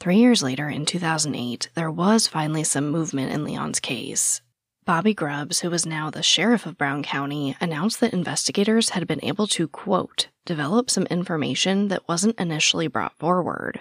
Three 0.00 0.18
years 0.18 0.42
later, 0.42 0.68
in 0.68 0.84
2008, 0.84 1.70
there 1.74 1.90
was 1.90 2.26
finally 2.26 2.64
some 2.64 2.90
movement 2.90 3.32
in 3.32 3.44
Leon's 3.44 3.80
case. 3.80 4.42
Bobby 4.84 5.14
Grubbs, 5.14 5.60
who 5.60 5.70
was 5.70 5.86
now 5.86 6.10
the 6.10 6.22
sheriff 6.22 6.66
of 6.66 6.76
Brown 6.76 7.02
County, 7.02 7.56
announced 7.58 8.00
that 8.00 8.12
investigators 8.12 8.90
had 8.90 9.06
been 9.06 9.24
able 9.24 9.46
to, 9.46 9.66
quote, 9.66 10.28
develop 10.44 10.90
some 10.90 11.06
information 11.06 11.88
that 11.88 12.06
wasn't 12.06 12.38
initially 12.38 12.86
brought 12.86 13.18
forward. 13.18 13.80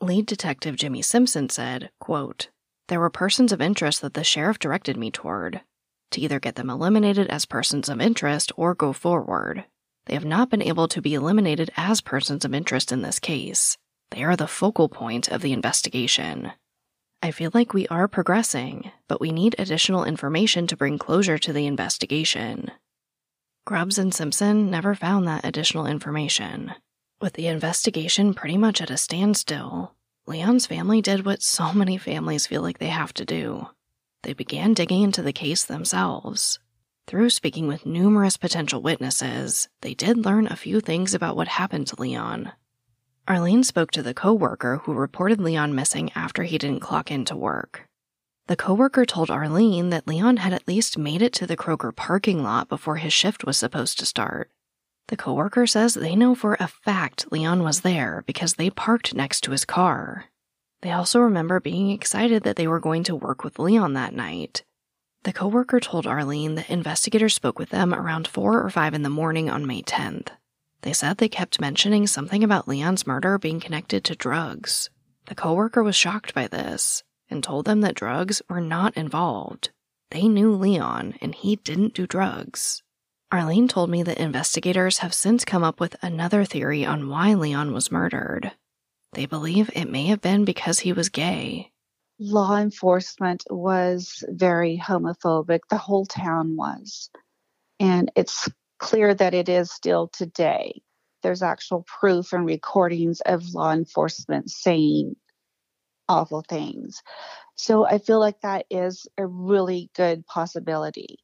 Lead 0.00 0.26
detective 0.26 0.76
Jimmy 0.76 1.02
Simpson 1.02 1.48
said, 1.48 1.90
quote, 1.98 2.50
There 2.88 3.00
were 3.00 3.10
persons 3.10 3.52
of 3.52 3.60
interest 3.60 4.00
that 4.02 4.14
the 4.14 4.24
sheriff 4.24 4.58
directed 4.58 4.96
me 4.96 5.10
toward, 5.10 5.60
to 6.10 6.20
either 6.20 6.40
get 6.40 6.56
them 6.56 6.70
eliminated 6.70 7.28
as 7.28 7.44
persons 7.44 7.88
of 7.88 8.00
interest 8.00 8.50
or 8.56 8.74
go 8.74 8.92
forward. 8.92 9.64
They 10.06 10.14
have 10.14 10.24
not 10.24 10.48
been 10.48 10.62
able 10.62 10.88
to 10.88 11.02
be 11.02 11.12
eliminated 11.12 11.70
as 11.76 12.00
persons 12.00 12.46
of 12.46 12.54
interest 12.54 12.90
in 12.90 13.02
this 13.02 13.18
case. 13.18 13.76
They 14.10 14.24
are 14.24 14.36
the 14.36 14.46
focal 14.46 14.88
point 14.88 15.28
of 15.28 15.42
the 15.42 15.52
investigation. 15.52 16.52
I 17.22 17.30
feel 17.30 17.50
like 17.52 17.74
we 17.74 17.86
are 17.88 18.08
progressing, 18.08 18.90
but 19.06 19.20
we 19.20 19.32
need 19.32 19.54
additional 19.58 20.04
information 20.04 20.66
to 20.68 20.76
bring 20.76 20.98
closure 20.98 21.36
to 21.36 21.52
the 21.52 21.66
investigation. 21.66 22.70
Grubbs 23.66 23.98
and 23.98 24.14
Simpson 24.14 24.70
never 24.70 24.94
found 24.94 25.28
that 25.28 25.44
additional 25.44 25.86
information. 25.86 26.72
With 27.20 27.34
the 27.34 27.48
investigation 27.48 28.32
pretty 28.32 28.56
much 28.56 28.80
at 28.80 28.90
a 28.90 28.96
standstill, 28.96 29.94
Leon's 30.28 30.66
family 30.66 31.00
did 31.00 31.24
what 31.24 31.42
so 31.42 31.72
many 31.72 31.96
families 31.96 32.46
feel 32.46 32.60
like 32.60 32.76
they 32.76 32.88
have 32.88 33.14
to 33.14 33.24
do. 33.24 33.66
They 34.24 34.34
began 34.34 34.74
digging 34.74 35.00
into 35.00 35.22
the 35.22 35.32
case 35.32 35.64
themselves. 35.64 36.58
Through 37.06 37.30
speaking 37.30 37.66
with 37.66 37.86
numerous 37.86 38.36
potential 38.36 38.82
witnesses, 38.82 39.70
they 39.80 39.94
did 39.94 40.26
learn 40.26 40.46
a 40.46 40.54
few 40.54 40.82
things 40.82 41.14
about 41.14 41.34
what 41.34 41.48
happened 41.48 41.86
to 41.86 41.98
Leon. 41.98 42.52
Arlene 43.26 43.64
spoke 43.64 43.90
to 43.92 44.02
the 44.02 44.12
coworker 44.12 44.82
who 44.84 44.92
reported 44.92 45.40
Leon 45.40 45.74
missing 45.74 46.12
after 46.14 46.42
he 46.42 46.58
didn't 46.58 46.80
clock 46.80 47.10
into 47.10 47.34
work. 47.34 47.88
The 48.48 48.56
coworker 48.56 49.06
told 49.06 49.30
Arlene 49.30 49.88
that 49.88 50.06
Leon 50.06 50.36
had 50.36 50.52
at 50.52 50.68
least 50.68 50.98
made 50.98 51.22
it 51.22 51.32
to 51.34 51.46
the 51.46 51.56
Kroger 51.56 51.96
parking 51.96 52.42
lot 52.42 52.68
before 52.68 52.96
his 52.96 53.14
shift 53.14 53.46
was 53.46 53.56
supposed 53.56 53.98
to 53.98 54.04
start. 54.04 54.50
The 55.08 55.16
coworker 55.16 55.66
says 55.66 55.94
they 55.94 56.14
know 56.14 56.34
for 56.34 56.56
a 56.60 56.68
fact 56.68 57.32
Leon 57.32 57.62
was 57.62 57.80
there 57.80 58.22
because 58.26 58.54
they 58.54 58.68
parked 58.68 59.14
next 59.14 59.40
to 59.42 59.52
his 59.52 59.64
car. 59.64 60.26
They 60.82 60.92
also 60.92 61.20
remember 61.20 61.60
being 61.60 61.90
excited 61.90 62.42
that 62.44 62.56
they 62.56 62.68
were 62.68 62.78
going 62.78 63.04
to 63.04 63.16
work 63.16 63.42
with 63.42 63.58
Leon 63.58 63.94
that 63.94 64.14
night. 64.14 64.64
The 65.24 65.32
coworker 65.32 65.80
told 65.80 66.06
Arlene 66.06 66.54
that 66.54 66.70
investigators 66.70 67.34
spoke 67.34 67.58
with 67.58 67.70
them 67.70 67.92
around 67.94 68.28
4 68.28 68.62
or 68.62 68.70
5 68.70 68.94
in 68.94 69.02
the 69.02 69.08
morning 69.08 69.50
on 69.50 69.66
May 69.66 69.82
10th. 69.82 70.28
They 70.82 70.92
said 70.92 71.16
they 71.18 71.28
kept 71.28 71.60
mentioning 71.60 72.06
something 72.06 72.44
about 72.44 72.68
Leon's 72.68 73.06
murder 73.06 73.38
being 73.38 73.60
connected 73.60 74.04
to 74.04 74.14
drugs. 74.14 74.90
The 75.26 75.34
coworker 75.34 75.82
was 75.82 75.96
shocked 75.96 76.34
by 76.34 76.46
this 76.46 77.02
and 77.30 77.42
told 77.42 77.64
them 77.64 77.80
that 77.80 77.94
drugs 77.94 78.42
were 78.48 78.60
not 78.60 78.96
involved. 78.96 79.70
They 80.10 80.28
knew 80.28 80.54
Leon 80.54 81.14
and 81.20 81.34
he 81.34 81.56
didn't 81.56 81.94
do 81.94 82.06
drugs. 82.06 82.82
Arlene 83.30 83.68
told 83.68 83.90
me 83.90 84.02
that 84.04 84.18
investigators 84.18 84.98
have 84.98 85.12
since 85.12 85.44
come 85.44 85.62
up 85.62 85.80
with 85.80 85.96
another 86.02 86.46
theory 86.46 86.86
on 86.86 87.10
why 87.10 87.34
Leon 87.34 87.74
was 87.74 87.92
murdered. 87.92 88.52
They 89.12 89.26
believe 89.26 89.70
it 89.74 89.90
may 89.90 90.06
have 90.06 90.22
been 90.22 90.46
because 90.46 90.78
he 90.78 90.94
was 90.94 91.10
gay. 91.10 91.70
Law 92.18 92.56
enforcement 92.56 93.44
was 93.50 94.24
very 94.28 94.78
homophobic. 94.78 95.60
The 95.68 95.76
whole 95.76 96.06
town 96.06 96.56
was. 96.56 97.10
And 97.78 98.10
it's 98.16 98.48
clear 98.78 99.14
that 99.14 99.34
it 99.34 99.50
is 99.50 99.70
still 99.70 100.08
today. 100.08 100.80
There's 101.22 101.42
actual 101.42 101.84
proof 102.00 102.32
and 102.32 102.46
recordings 102.46 103.20
of 103.20 103.52
law 103.52 103.72
enforcement 103.72 104.50
saying 104.50 105.16
awful 106.08 106.42
things. 106.48 107.02
So 107.56 107.84
I 107.84 107.98
feel 107.98 108.20
like 108.20 108.40
that 108.40 108.64
is 108.70 109.06
a 109.18 109.26
really 109.26 109.90
good 109.94 110.24
possibility. 110.26 111.18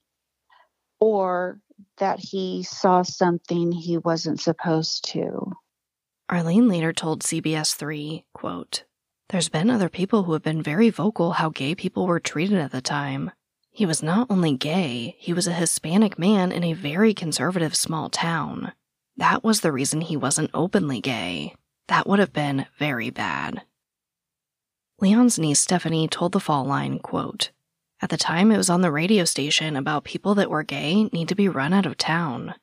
Or 1.04 1.60
that 1.98 2.18
he 2.18 2.62
saw 2.62 3.02
something 3.02 3.72
he 3.72 3.98
wasn't 3.98 4.40
supposed 4.40 5.04
to. 5.10 5.52
Arlene 6.30 6.66
later 6.66 6.94
told 6.94 7.22
CBS 7.22 7.74
3, 7.74 8.24
quote, 8.32 8.84
There's 9.28 9.50
been 9.50 9.68
other 9.68 9.90
people 9.90 10.22
who 10.22 10.32
have 10.32 10.42
been 10.42 10.62
very 10.62 10.88
vocal 10.88 11.32
how 11.32 11.50
gay 11.50 11.74
people 11.74 12.06
were 12.06 12.20
treated 12.20 12.56
at 12.56 12.72
the 12.72 12.80
time. 12.80 13.32
He 13.70 13.84
was 13.84 14.02
not 14.02 14.28
only 14.30 14.56
gay, 14.56 15.16
he 15.18 15.34
was 15.34 15.46
a 15.46 15.52
Hispanic 15.52 16.18
man 16.18 16.50
in 16.50 16.64
a 16.64 16.72
very 16.72 17.12
conservative 17.12 17.76
small 17.76 18.08
town. 18.08 18.72
That 19.18 19.44
was 19.44 19.60
the 19.60 19.72
reason 19.72 20.00
he 20.00 20.16
wasn't 20.16 20.52
openly 20.54 21.02
gay. 21.02 21.54
That 21.88 22.06
would 22.06 22.18
have 22.18 22.32
been 22.32 22.64
very 22.78 23.10
bad. 23.10 23.60
Leon's 25.00 25.38
niece 25.38 25.60
Stephanie 25.60 26.08
told 26.08 26.32
the 26.32 26.40
Fall 26.40 26.64
Line, 26.64 26.98
quote, 26.98 27.50
At 28.04 28.10
the 28.10 28.18
time 28.18 28.52
it 28.52 28.58
was 28.58 28.68
on 28.68 28.82
the 28.82 28.92
radio 28.92 29.24
station 29.24 29.76
about 29.76 30.04
people 30.04 30.34
that 30.34 30.50
were 30.50 30.62
gay 30.62 31.04
need 31.04 31.26
to 31.28 31.34
be 31.34 31.48
run 31.48 31.72
out 31.72 31.86
of 31.86 31.96
town. 31.96 32.54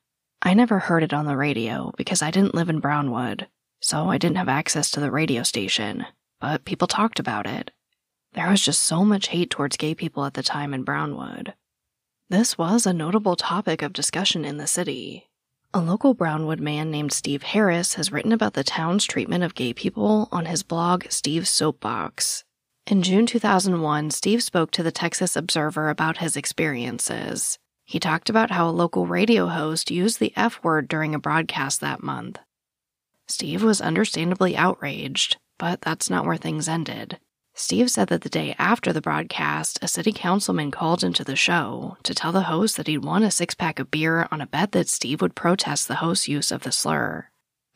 I 0.44 0.54
never 0.54 0.78
heard 0.78 1.02
it 1.02 1.16
on 1.16 1.26
the 1.26 1.36
radio 1.36 1.92
because 1.98 2.22
I 2.22 2.30
didn't 2.30 2.54
live 2.54 2.70
in 2.70 2.80
Brownwood, 2.80 3.48
so 3.80 4.08
I 4.12 4.20
didn't 4.20 4.38
have 4.38 4.48
access 4.48 4.92
to 4.92 5.00
the 5.00 5.10
radio 5.10 5.42
station, 5.42 6.06
but 6.40 6.64
people 6.64 6.88
talked 6.88 7.20
about 7.20 7.48
it. 7.48 7.72
There 8.34 8.52
was 8.52 8.64
just 8.64 8.84
so 8.84 9.04
much 9.04 9.30
hate 9.30 9.50
towards 9.50 9.78
gay 9.78 9.96
people 9.96 10.26
at 10.26 10.36
the 10.36 10.44
time 10.44 10.76
in 10.76 10.84
Brownwood. 10.84 11.56
This 12.30 12.60
was 12.60 12.86
a 12.86 12.94
notable 12.94 13.36
topic 13.36 13.82
of 13.82 13.94
discussion 13.94 14.46
in 14.46 14.58
the 14.58 14.68
city. 14.68 15.28
A 15.74 15.82
local 15.82 16.14
Brownwood 16.14 16.60
man 16.60 16.92
named 16.92 17.14
Steve 17.14 17.42
Harris 17.42 17.96
has 17.96 18.12
written 18.12 18.32
about 18.32 18.54
the 18.54 18.64
town's 18.64 19.06
treatment 19.06 19.44
of 19.44 19.56
gay 19.56 19.74
people 19.74 20.30
on 20.32 20.46
his 20.46 20.62
blog, 20.62 21.06
Steve's 21.10 21.50
Soapbox. 21.50 22.44
In 22.88 23.04
June 23.04 23.26
2001, 23.28 24.10
Steve 24.10 24.42
spoke 24.42 24.72
to 24.72 24.84
the 24.84 24.92
Texas 24.92 25.36
Observer 25.36 25.90
about 25.90 26.18
his 26.18 26.36
experiences. 26.36 27.60
He 27.86 28.00
talked 28.00 28.30
about 28.30 28.52
how 28.52 28.68
a 28.68 28.72
local 28.72 29.06
radio 29.06 29.48
host 29.48 29.92
used 29.92 30.20
the 30.20 30.34
F 30.36 30.62
word 30.64 30.88
during 30.88 31.14
a 31.14 31.20
broadcast 31.20 31.80
that 31.82 32.02
month. 32.02 32.40
Steve 33.28 33.64
was 33.64 33.82
understandably 33.82 34.58
outraged, 34.58 35.38
but 35.60 35.82
that's 35.82 36.10
not 36.10 36.26
where 36.26 36.38
things 36.38 36.68
ended. 36.68 37.20
Steve 37.54 37.92
said 37.92 38.08
that 38.08 38.22
the 38.22 38.30
day 38.30 38.56
after 38.58 38.92
the 38.92 39.02
broadcast, 39.02 39.78
a 39.82 39.88
city 39.88 40.12
councilman 40.12 40.72
called 40.72 41.04
into 41.04 41.24
the 41.24 41.36
show 41.36 41.98
to 42.04 42.16
tell 42.16 42.32
the 42.32 42.44
host 42.44 42.78
that 42.78 42.88
he'd 42.88 43.06
won 43.06 43.24
a 43.24 43.32
six 43.32 43.54
pack 43.54 43.78
of 43.78 43.92
beer 43.92 44.28
on 44.32 44.42
a 44.42 44.48
bet 44.48 44.72
that 44.72 44.90
Steve 44.90 45.22
would 45.22 45.36
protest 45.36 45.88
the 45.88 45.96
host's 45.96 46.28
use 46.28 46.52
of 46.52 46.64
the 46.64 46.72
slur. 46.72 47.28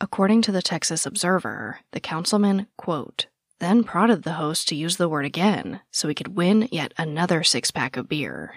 According 0.01 0.41
to 0.43 0.51
the 0.51 0.63
Texas 0.63 1.05
Observer, 1.05 1.79
the 1.91 1.99
councilman, 1.99 2.67
quote, 2.77 3.27
then 3.59 3.83
prodded 3.83 4.23
the 4.23 4.33
host 4.33 4.67
to 4.67 4.75
use 4.75 4.97
the 4.97 5.09
word 5.09 5.25
again 5.25 5.81
so 5.91 6.07
he 6.07 6.15
could 6.15 6.35
win 6.35 6.67
yet 6.71 6.93
another 6.97 7.43
six 7.43 7.71
pack 7.71 7.97
of 7.97 8.09
beer. 8.09 8.55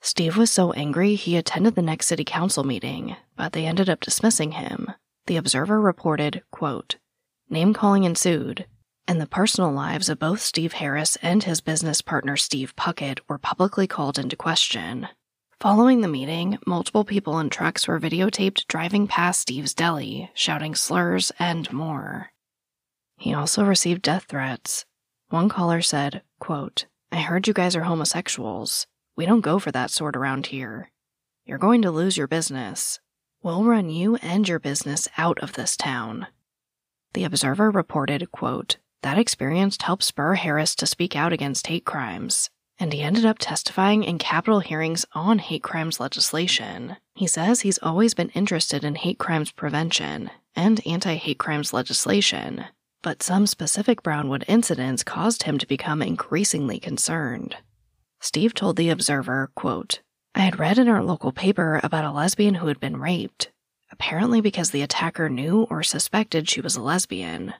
Steve 0.00 0.36
was 0.36 0.50
so 0.50 0.72
angry 0.72 1.14
he 1.14 1.36
attended 1.36 1.76
the 1.76 1.82
next 1.82 2.06
city 2.06 2.24
council 2.24 2.64
meeting, 2.64 3.14
but 3.36 3.52
they 3.52 3.66
ended 3.66 3.88
up 3.88 4.00
dismissing 4.00 4.52
him. 4.52 4.90
The 5.26 5.36
Observer 5.36 5.80
reported, 5.80 6.42
quote, 6.50 6.96
Name 7.48 7.72
calling 7.72 8.02
ensued, 8.02 8.66
and 9.06 9.20
the 9.20 9.26
personal 9.26 9.70
lives 9.70 10.08
of 10.08 10.18
both 10.18 10.40
Steve 10.40 10.74
Harris 10.74 11.16
and 11.22 11.44
his 11.44 11.60
business 11.60 12.02
partner 12.02 12.36
Steve 12.36 12.74
Puckett 12.74 13.20
were 13.28 13.38
publicly 13.38 13.86
called 13.86 14.18
into 14.18 14.34
question. 14.34 15.06
Following 15.60 16.00
the 16.00 16.08
meeting, 16.08 16.58
multiple 16.66 17.04
people 17.04 17.38
in 17.38 17.48
trucks 17.48 17.86
were 17.86 18.00
videotaped 18.00 18.66
driving 18.66 19.06
past 19.06 19.42
Steve's 19.42 19.74
deli, 19.74 20.28
shouting 20.34 20.74
slurs 20.74 21.30
and 21.38 21.72
more. 21.72 22.31
He 23.22 23.34
also 23.34 23.62
received 23.62 24.02
death 24.02 24.24
threats. 24.28 24.84
One 25.28 25.48
caller 25.48 25.80
said, 25.80 26.22
quote, 26.40 26.86
I 27.12 27.20
heard 27.20 27.46
you 27.46 27.54
guys 27.54 27.76
are 27.76 27.84
homosexuals. 27.84 28.88
We 29.14 29.26
don't 29.26 29.42
go 29.42 29.60
for 29.60 29.70
that 29.70 29.92
sort 29.92 30.16
around 30.16 30.46
here. 30.48 30.90
You're 31.44 31.56
going 31.56 31.82
to 31.82 31.92
lose 31.92 32.16
your 32.16 32.26
business. 32.26 32.98
We'll 33.40 33.62
run 33.62 33.90
you 33.90 34.16
and 34.16 34.48
your 34.48 34.58
business 34.58 35.06
out 35.16 35.38
of 35.38 35.52
this 35.52 35.76
town. 35.76 36.26
The 37.12 37.22
Observer 37.22 37.70
reported, 37.70 38.32
quote, 38.32 38.78
that 39.04 39.18
experience 39.18 39.76
helped 39.80 40.02
spur 40.02 40.34
Harris 40.34 40.74
to 40.74 40.84
speak 40.84 41.14
out 41.14 41.32
against 41.32 41.68
hate 41.68 41.84
crimes, 41.84 42.50
and 42.76 42.92
he 42.92 43.02
ended 43.02 43.24
up 43.24 43.38
testifying 43.38 44.02
in 44.02 44.18
capital 44.18 44.58
hearings 44.58 45.06
on 45.12 45.38
hate 45.38 45.62
crimes 45.62 46.00
legislation. 46.00 46.96
He 47.14 47.28
says 47.28 47.60
he's 47.60 47.78
always 47.84 48.14
been 48.14 48.30
interested 48.30 48.82
in 48.82 48.96
hate 48.96 49.20
crimes 49.20 49.52
prevention 49.52 50.32
and 50.56 50.84
anti 50.84 51.14
hate 51.14 51.38
crimes 51.38 51.72
legislation, 51.72 52.64
but 53.02 53.22
some 53.22 53.46
specific 53.46 54.02
Brownwood 54.02 54.44
incidents 54.48 55.02
caused 55.02 55.42
him 55.42 55.58
to 55.58 55.66
become 55.66 56.00
increasingly 56.00 56.78
concerned. 56.78 57.56
Steve 58.20 58.54
told 58.54 58.76
the 58.76 58.88
Observer, 58.88 59.50
quote, 59.54 60.00
I 60.34 60.40
had 60.40 60.58
read 60.58 60.78
in 60.78 60.88
our 60.88 61.02
local 61.02 61.32
paper 61.32 61.80
about 61.82 62.04
a 62.04 62.12
lesbian 62.12 62.54
who 62.54 62.68
had 62.68 62.80
been 62.80 62.96
raped, 62.96 63.50
apparently 63.90 64.40
because 64.40 64.70
the 64.70 64.82
attacker 64.82 65.28
knew 65.28 65.62
or 65.64 65.82
suspected 65.82 66.48
she 66.48 66.60
was 66.60 66.76
a 66.76 66.82
lesbian. 66.82 67.52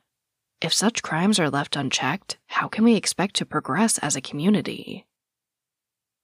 If 0.61 0.73
such 0.73 1.03
crimes 1.03 1.41
are 1.41 1.51
left 1.51 1.77
unchecked, 1.77 2.39
how 2.47 2.69
can 2.69 2.85
we 2.85 2.95
expect 2.95 3.35
to 3.37 3.45
progress 3.45 3.99
as 3.99 4.15
a 4.15 4.21
community? 4.21 5.07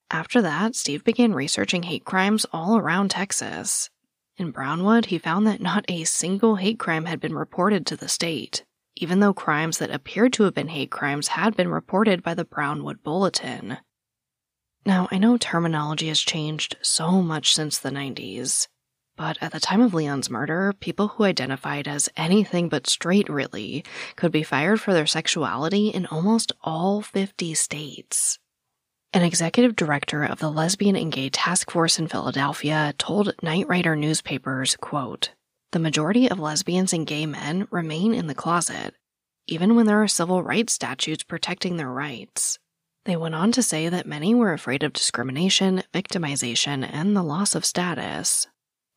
After 0.09 0.41
that, 0.41 0.75
Steve 0.75 1.03
began 1.03 1.33
researching 1.33 1.83
hate 1.83 2.05
crimes 2.05 2.45
all 2.51 2.77
around 2.77 3.11
Texas. 3.11 3.89
In 4.37 4.51
Brownwood, 4.51 5.07
he 5.07 5.17
found 5.17 5.45
that 5.45 5.61
not 5.61 5.85
a 5.89 6.05
single 6.05 6.55
hate 6.55 6.79
crime 6.79 7.05
had 7.05 7.19
been 7.19 7.35
reported 7.35 7.85
to 7.85 7.97
the 7.97 8.07
state, 8.07 8.63
even 8.99 9.19
though 9.19 9.33
crimes 9.33 9.79
that 9.79 9.91
appeared 9.91 10.33
to 10.33 10.43
have 10.43 10.53
been 10.53 10.67
hate 10.67 10.91
crimes 10.91 11.29
had 11.29 11.55
been 11.55 11.69
reported 11.69 12.21
by 12.21 12.33
the 12.33 12.45
Brownwood 12.45 13.01
Bulletin. 13.03 13.77
Now, 14.85 15.07
I 15.11 15.17
know 15.17 15.37
terminology 15.37 16.07
has 16.07 16.19
changed 16.19 16.77
so 16.81 17.21
much 17.21 17.53
since 17.53 17.77
the 17.77 17.89
90s, 17.89 18.67
But 19.19 19.37
at 19.41 19.51
the 19.51 19.59
time 19.59 19.81
of 19.81 19.93
Leon's 19.93 20.29
murder, 20.29 20.71
people 20.79 21.09
who 21.09 21.25
identified 21.25 21.89
as 21.89 22.07
anything 22.15 22.69
but 22.69 22.87
straight, 22.87 23.27
really, 23.27 23.83
could 24.15 24.31
be 24.31 24.43
fired 24.43 24.79
for 24.79 24.93
their 24.93 25.05
sexuality 25.05 25.89
in 25.89 26.05
almost 26.05 26.53
all 26.63 27.01
50 27.01 27.53
states. 27.53 28.39
An 29.11 29.21
executive 29.21 29.75
director 29.75 30.23
of 30.23 30.39
the 30.39 30.49
Lesbian 30.49 30.95
and 30.95 31.11
Gay 31.11 31.29
Task 31.29 31.69
Force 31.69 31.99
in 31.99 32.07
Philadelphia 32.07 32.93
told 32.97 33.35
Knight 33.43 33.67
Ridder 33.67 33.97
newspapers, 33.97 34.77
quote, 34.77 35.31
The 35.71 35.79
majority 35.79 36.27
of 36.27 36.39
lesbians 36.39 36.93
and 36.93 37.05
gay 37.05 37.27
men 37.27 37.67
remain 37.69 38.15
in 38.15 38.25
the 38.25 38.33
closet, 38.33 38.95
even 39.45 39.75
when 39.75 39.85
there 39.85 40.01
are 40.01 40.07
civil 40.07 40.41
rights 40.41 40.73
statutes 40.73 41.23
protecting 41.23 41.77
their 41.77 41.91
rights. 41.91 42.57
They 43.05 43.15
went 43.15 43.35
on 43.35 43.51
to 43.51 43.61
say 43.61 43.87
that 43.87 44.07
many 44.07 44.33
were 44.33 44.51
afraid 44.51 44.81
of 44.81 44.93
discrimination, 44.93 45.83
victimization, 45.93 46.87
and 46.91 47.15
the 47.15 47.23
loss 47.23 47.53
of 47.53 47.65
status. 47.65 48.47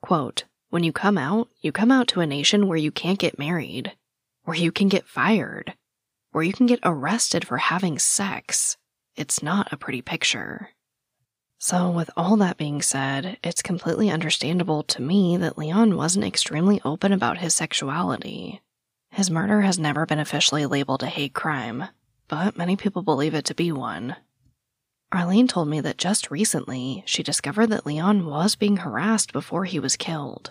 Quote, 0.00 0.44
when 0.70 0.82
you 0.82 0.92
come 0.92 1.18
out, 1.18 1.48
you 1.60 1.72
come 1.72 1.90
out 1.90 2.08
to 2.08 2.20
a 2.20 2.26
nation 2.26 2.66
where 2.66 2.78
you 2.78 2.90
can't 2.90 3.18
get 3.18 3.38
married, 3.38 3.92
where 4.44 4.56
you 4.56 4.72
can 4.72 4.88
get 4.88 5.06
fired, 5.06 5.74
where 6.30 6.42
you 6.42 6.54
can 6.54 6.66
get 6.66 6.80
arrested 6.82 7.46
for 7.46 7.58
having 7.58 7.98
sex. 7.98 8.78
It's 9.14 9.42
not 9.42 9.70
a 9.72 9.76
pretty 9.76 10.00
picture. 10.00 10.70
So, 11.64 11.92
with 11.92 12.10
all 12.16 12.36
that 12.38 12.56
being 12.56 12.82
said, 12.82 13.38
it's 13.44 13.62
completely 13.62 14.10
understandable 14.10 14.82
to 14.82 15.00
me 15.00 15.36
that 15.36 15.56
Leon 15.56 15.96
wasn't 15.96 16.24
extremely 16.24 16.80
open 16.84 17.12
about 17.12 17.38
his 17.38 17.54
sexuality. 17.54 18.60
His 19.12 19.30
murder 19.30 19.60
has 19.60 19.78
never 19.78 20.04
been 20.04 20.18
officially 20.18 20.66
labeled 20.66 21.04
a 21.04 21.06
hate 21.06 21.34
crime, 21.34 21.84
but 22.26 22.56
many 22.56 22.74
people 22.74 23.02
believe 23.02 23.32
it 23.32 23.44
to 23.44 23.54
be 23.54 23.70
one. 23.70 24.16
Arlene 25.12 25.46
told 25.46 25.68
me 25.68 25.80
that 25.80 25.98
just 25.98 26.32
recently 26.32 27.04
she 27.06 27.22
discovered 27.22 27.68
that 27.68 27.86
Leon 27.86 28.26
was 28.26 28.56
being 28.56 28.78
harassed 28.78 29.32
before 29.32 29.64
he 29.64 29.78
was 29.78 29.94
killed. 29.94 30.50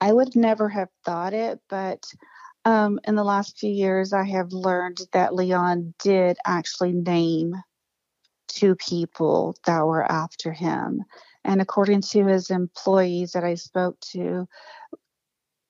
I 0.00 0.12
would 0.12 0.36
never 0.36 0.68
have 0.68 0.90
thought 1.04 1.34
it, 1.34 1.58
but 1.68 2.04
um, 2.64 3.00
in 3.02 3.16
the 3.16 3.24
last 3.24 3.58
few 3.58 3.68
years, 3.68 4.12
I 4.12 4.22
have 4.26 4.52
learned 4.52 5.00
that 5.10 5.34
Leon 5.34 5.94
did 5.98 6.36
actually 6.46 6.92
name 6.92 7.56
two 8.54 8.74
people 8.76 9.56
that 9.66 9.86
were 9.86 10.10
after 10.10 10.52
him. 10.52 11.02
And 11.44 11.60
according 11.60 12.02
to 12.12 12.26
his 12.26 12.50
employees 12.50 13.32
that 13.32 13.44
I 13.44 13.54
spoke 13.54 13.98
to, 14.12 14.46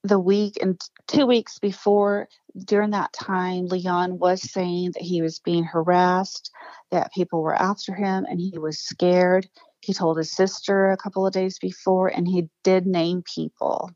the 0.05 0.19
week 0.19 0.59
and 0.61 0.81
two 1.07 1.27
weeks 1.27 1.59
before, 1.59 2.29
during 2.65 2.91
that 2.91 3.13
time, 3.13 3.67
Leon 3.67 4.19
was 4.19 4.43
saying 4.43 4.93
that 4.95 5.03
he 5.03 5.23
was 5.23 5.39
being 5.39 5.65
harassed, 5.65 6.51
that 6.91 7.13
people 7.13 7.41
were 7.43 7.55
after 7.55 7.95
him, 7.95 8.27
and 8.29 8.41
he 8.41 8.59
was 8.59 8.79
scared. 8.79 9.49
He 9.81 9.95
told 9.95 10.19
his 10.19 10.33
sister 10.33 10.91
a 10.91 10.97
couple 10.97 11.27
of 11.27 11.33
days 11.33 11.59
before, 11.59 12.09
and 12.09 12.27
he 12.27 12.49
did 12.65 12.87
name 12.87 13.23
people. 13.35 13.91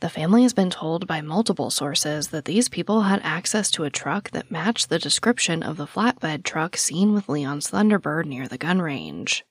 The 0.00 0.08
family 0.08 0.44
has 0.44 0.54
been 0.54 0.70
told 0.70 1.06
by 1.06 1.20
multiple 1.20 1.68
sources 1.68 2.28
that 2.28 2.46
these 2.46 2.70
people 2.70 3.02
had 3.02 3.20
access 3.22 3.70
to 3.72 3.84
a 3.84 3.90
truck 3.90 4.30
that 4.30 4.50
matched 4.50 4.88
the 4.88 4.98
description 4.98 5.62
of 5.62 5.76
the 5.76 5.86
flatbed 5.86 6.42
truck 6.42 6.78
seen 6.78 7.12
with 7.12 7.28
Leon's 7.28 7.70
Thunderbird 7.70 8.24
near 8.24 8.48
the 8.48 8.56
gun 8.56 8.80
range. 8.80 9.44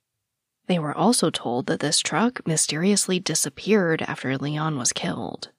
They 0.65 0.79
were 0.79 0.95
also 0.95 1.29
told 1.29 1.67
that 1.67 1.81
this 1.81 1.99
truck 1.99 2.47
mysteriously 2.47 3.19
disappeared 3.19 4.01
after 4.01 4.37
Leon 4.39 4.77
was 4.77 4.91
killed. 4.91 5.51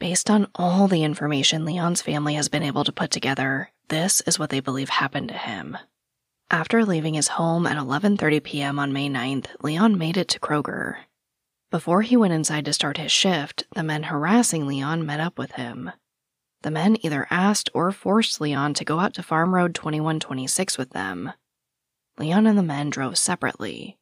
Based 0.00 0.30
on 0.30 0.48
all 0.56 0.88
the 0.88 1.04
information 1.04 1.64
Leon's 1.64 2.02
family 2.02 2.34
has 2.34 2.48
been 2.48 2.64
able 2.64 2.82
to 2.82 2.92
put 2.92 3.12
together, 3.12 3.70
this 3.86 4.20
is 4.22 4.36
what 4.36 4.50
they 4.50 4.60
believe 4.60 4.88
happened 4.88 5.28
to 5.28 5.34
him. 5.34 5.78
After 6.50 6.84
leaving 6.84 7.14
his 7.14 7.28
home 7.28 7.68
at 7.68 7.76
11:30 7.76 8.42
p.m. 8.42 8.80
on 8.80 8.92
May 8.92 9.08
9th, 9.08 9.46
Leon 9.62 9.96
made 9.96 10.16
it 10.16 10.26
to 10.28 10.40
Kroger. 10.40 10.96
Before 11.70 12.02
he 12.02 12.16
went 12.16 12.32
inside 12.32 12.64
to 12.64 12.72
start 12.72 12.96
his 12.96 13.12
shift, 13.12 13.64
the 13.76 13.84
men 13.84 14.04
harassing 14.04 14.66
Leon 14.66 15.06
met 15.06 15.20
up 15.20 15.38
with 15.38 15.52
him. 15.52 15.92
The 16.62 16.70
men 16.70 16.96
either 17.04 17.28
asked 17.30 17.70
or 17.72 17.92
forced 17.92 18.40
Leon 18.40 18.74
to 18.74 18.84
go 18.84 18.98
out 18.98 19.14
to 19.14 19.22
Farm 19.22 19.54
Road 19.54 19.74
2126 19.74 20.76
with 20.76 20.90
them. 20.90 21.32
Leon 22.18 22.46
and 22.46 22.58
the 22.58 22.62
men 22.62 22.90
drove 22.90 23.16
separately. 23.16 23.96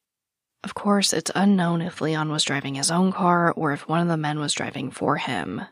Of 0.64 0.74
course, 0.74 1.12
it's 1.12 1.30
unknown 1.34 1.82
if 1.82 2.00
Leon 2.00 2.30
was 2.30 2.42
driving 2.42 2.74
his 2.74 2.90
own 2.90 3.12
car 3.12 3.52
or 3.52 3.72
if 3.72 3.86
one 3.86 4.00
of 4.00 4.08
the 4.08 4.16
men 4.16 4.40
was 4.40 4.54
driving 4.54 4.90
for 4.90 5.18
him. 5.18 5.62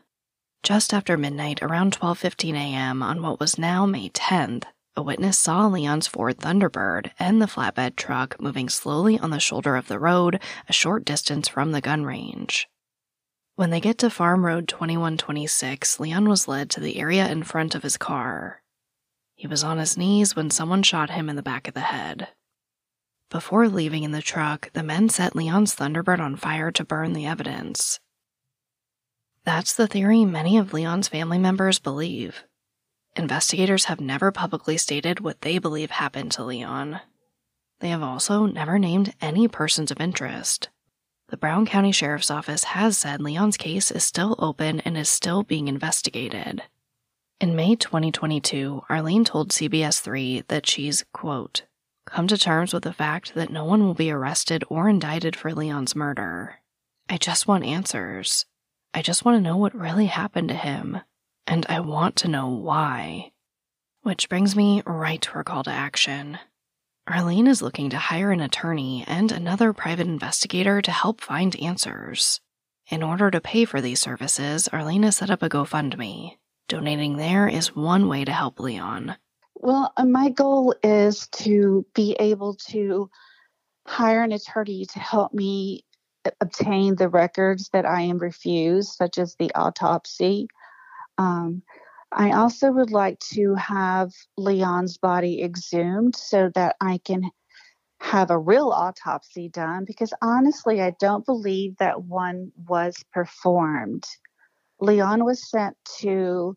Just 0.63 0.93
after 0.93 1.17
midnight, 1.17 1.61
around 1.63 1.93
12:15 1.97 2.53
a.m. 2.55 3.01
on 3.01 3.21
what 3.21 3.39
was 3.39 3.57
now 3.57 3.85
May 3.85 4.09
10th, 4.09 4.65
a 4.97 5.01
witness 5.03 5.37
saw 5.37 5.67
Leon's 5.67 6.07
Ford 6.07 6.39
Thunderbird 6.39 7.11
and 7.19 7.39
the 7.39 7.45
flatbed 7.45 7.95
truck 7.95 8.41
moving 8.41 8.67
slowly 8.67 9.19
on 9.19 9.29
the 9.29 9.39
shoulder 9.39 9.75
of 9.75 9.87
the 9.87 9.99
road 9.99 10.41
a 10.67 10.73
short 10.73 11.05
distance 11.05 11.47
from 11.47 11.71
the 11.71 11.81
gun 11.81 12.03
range. 12.03 12.67
When 13.55 13.69
they 13.69 13.79
get 13.79 13.99
to 13.99 14.09
Farm 14.09 14.43
Road 14.43 14.67
2126, 14.67 15.99
Leon 15.99 16.27
was 16.27 16.47
led 16.47 16.71
to 16.71 16.79
the 16.79 16.99
area 16.99 17.29
in 17.29 17.43
front 17.43 17.75
of 17.75 17.83
his 17.83 17.95
car. 17.95 18.63
He 19.35 19.45
was 19.45 19.63
on 19.63 19.77
his 19.77 19.97
knees 19.97 20.35
when 20.35 20.49
someone 20.49 20.81
shot 20.81 21.11
him 21.11 21.29
in 21.29 21.35
the 21.35 21.43
back 21.43 21.67
of 21.67 21.75
the 21.75 21.81
head. 21.81 22.29
Before 23.29 23.67
leaving 23.67 24.01
in 24.01 24.13
the 24.13 24.21
truck, 24.23 24.71
the 24.73 24.81
men 24.81 25.09
set 25.09 25.35
Leon's 25.35 25.75
Thunderbird 25.75 26.19
on 26.19 26.35
fire 26.35 26.71
to 26.71 26.83
burn 26.83 27.13
the 27.13 27.27
evidence. 27.27 27.99
That's 29.43 29.75
the 29.75 29.87
theory 29.87 30.25
many 30.25 30.57
of 30.57 30.73
Leon's 30.73 31.07
family 31.07 31.37
members 31.37 31.77
believe. 31.77 32.43
Investigators 33.17 33.85
have 33.85 33.99
never 33.99 34.31
publicly 34.31 34.77
stated 34.77 35.19
what 35.19 35.41
they 35.41 35.57
believe 35.57 35.89
happened 35.89 36.31
to 36.33 36.43
Leon. 36.43 37.01
They 37.79 37.89
have 37.89 38.03
also 38.03 38.45
never 38.45 38.77
named 38.77 39.15
any 39.19 39.47
persons 39.47 39.89
of 39.89 39.99
interest. 39.99 40.69
The 41.29 41.37
Brown 41.37 41.65
County 41.65 41.91
Sheriff's 41.91 42.29
Office 42.29 42.63
has 42.65 42.95
said 42.95 43.19
Leon's 43.19 43.57
case 43.57 43.89
is 43.89 44.03
still 44.03 44.35
open 44.37 44.81
and 44.81 44.95
is 44.95 45.09
still 45.09 45.41
being 45.41 45.67
investigated. 45.67 46.61
In 47.41 47.55
May 47.55 47.75
2022, 47.75 48.83
Arlene 48.87 49.25
told 49.25 49.49
CBS 49.49 49.99
3 49.99 50.43
that 50.47 50.67
she's, 50.67 51.03
quote, 51.11 51.63
come 52.05 52.27
to 52.27 52.37
terms 52.37 52.71
with 52.71 52.83
the 52.83 52.93
fact 52.93 53.33
that 53.33 53.49
no 53.49 53.65
one 53.65 53.83
will 53.83 53.95
be 53.95 54.11
arrested 54.11 54.63
or 54.69 54.87
indicted 54.87 55.35
for 55.35 55.53
Leon's 55.53 55.95
murder. 55.95 56.59
I 57.09 57.17
just 57.17 57.47
want 57.47 57.65
answers. 57.65 58.45
I 58.93 59.01
just 59.01 59.25
want 59.25 59.37
to 59.37 59.41
know 59.41 59.57
what 59.57 59.75
really 59.75 60.05
happened 60.05 60.49
to 60.49 60.55
him, 60.55 61.01
and 61.47 61.65
I 61.69 61.79
want 61.79 62.17
to 62.17 62.27
know 62.27 62.49
why. 62.49 63.31
Which 64.03 64.29
brings 64.29 64.55
me 64.55 64.83
right 64.85 65.21
to 65.21 65.31
our 65.33 65.43
call 65.43 65.63
to 65.63 65.71
action. 65.71 66.37
Arlene 67.07 67.47
is 67.47 67.61
looking 67.61 67.89
to 67.91 67.97
hire 67.97 68.31
an 68.31 68.41
attorney 68.41 69.05
and 69.07 69.31
another 69.31 69.71
private 69.71 70.07
investigator 70.07 70.81
to 70.81 70.91
help 70.91 71.21
find 71.21 71.55
answers. 71.55 72.41
In 72.89 73.01
order 73.01 73.31
to 73.31 73.41
pay 73.41 73.65
for 73.65 73.79
these 73.79 74.01
services, 74.01 74.67
Arlene 74.73 75.03
has 75.03 75.17
set 75.17 75.29
up 75.29 75.41
a 75.41 75.49
GoFundMe. 75.49 76.37
Donating 76.67 77.15
there 77.15 77.47
is 77.47 77.75
one 77.75 78.09
way 78.09 78.25
to 78.25 78.31
help 78.31 78.59
Leon. 78.59 79.15
Well, 79.55 79.93
uh, 79.95 80.05
my 80.05 80.29
goal 80.29 80.75
is 80.83 81.27
to 81.29 81.85
be 81.95 82.15
able 82.19 82.55
to 82.69 83.09
hire 83.85 84.23
an 84.23 84.33
attorney 84.33 84.85
to 84.85 84.99
help 84.99 85.33
me 85.33 85.85
uh, 86.25 86.31
obtain 86.41 86.95
the 86.95 87.09
records 87.09 87.69
that 87.71 87.85
I 87.85 88.01
am 88.01 88.17
refused, 88.17 88.93
such 88.93 89.17
as 89.17 89.35
the 89.35 89.51
autopsy. 89.55 90.47
Um, 91.17 91.63
I 92.11 92.31
also 92.31 92.71
would 92.71 92.91
like 92.91 93.19
to 93.33 93.55
have 93.55 94.11
Leon's 94.37 94.97
body 94.97 95.43
exhumed 95.43 96.15
so 96.15 96.49
that 96.55 96.75
I 96.79 96.99
can 97.03 97.29
have 97.99 98.29
a 98.29 98.37
real 98.37 98.69
autopsy 98.69 99.49
done 99.49 99.83
because 99.85 100.13
honestly, 100.21 100.81
I 100.81 100.93
don't 100.99 101.25
believe 101.25 101.77
that 101.77 102.03
one 102.03 102.51
was 102.67 102.95
performed. 103.11 104.05
Leon 104.79 105.25
was 105.25 105.49
sent 105.49 105.75
to 105.99 106.55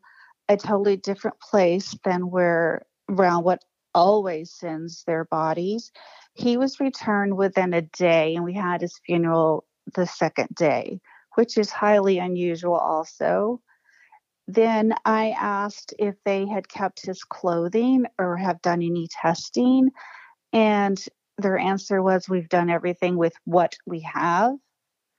a 0.49 0.57
totally 0.57 0.97
different 0.97 1.41
place 1.41 1.97
than 2.05 2.31
where 2.31 2.83
Brownwood 3.09 3.61
always 3.95 4.53
sends 4.53 5.05
their 5.05 5.25
bodies. 5.25 5.91
He 6.35 6.57
was 6.57 6.81
returned 6.81 7.37
within 7.37 7.73
a 7.73 7.83
day, 7.83 8.35
and 8.37 8.45
we 8.45 8.55
had 8.55 8.83
his 8.83 9.01
funeral 9.05 9.65
the 9.95 10.07
second 10.07 10.49
day, 10.55 11.01
which 11.35 11.57
is 11.57 11.71
highly 11.71 12.19
unusual, 12.19 12.77
also. 12.77 13.61
Then 14.49 14.95
I 15.05 15.31
asked 15.31 15.95
if 15.99 16.17
they 16.25 16.47
had 16.47 16.69
kept 16.69 17.05
his 17.05 17.23
clothing 17.25 18.07
or 18.19 18.37
have 18.37 18.63
done 18.63 18.83
any 18.83 19.09
testing, 19.11 19.91
and 20.53 21.03
their 21.39 21.59
answer 21.59 22.03
was, 22.03 22.29
We've 22.29 22.49
done 22.49 22.71
everything 22.71 23.17
with 23.17 23.35
what 23.45 23.77
we 23.87 24.01
have. 24.01 24.55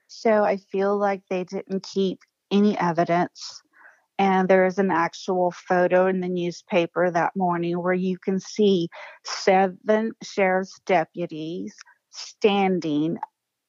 So 0.07 0.43
I 0.43 0.57
feel 0.57 0.97
like 0.97 1.21
they 1.29 1.45
didn't 1.45 1.83
keep 1.83 2.19
any 2.51 2.77
evidence 2.77 3.61
and 4.21 4.47
there 4.47 4.67
is 4.67 4.77
an 4.77 4.91
actual 4.91 5.49
photo 5.49 6.05
in 6.05 6.19
the 6.19 6.29
newspaper 6.29 7.09
that 7.09 7.35
morning 7.35 7.81
where 7.81 7.91
you 7.91 8.19
can 8.19 8.39
see 8.39 8.87
seven 9.25 10.11
sheriff's 10.21 10.79
deputies 10.85 11.73
standing 12.11 13.17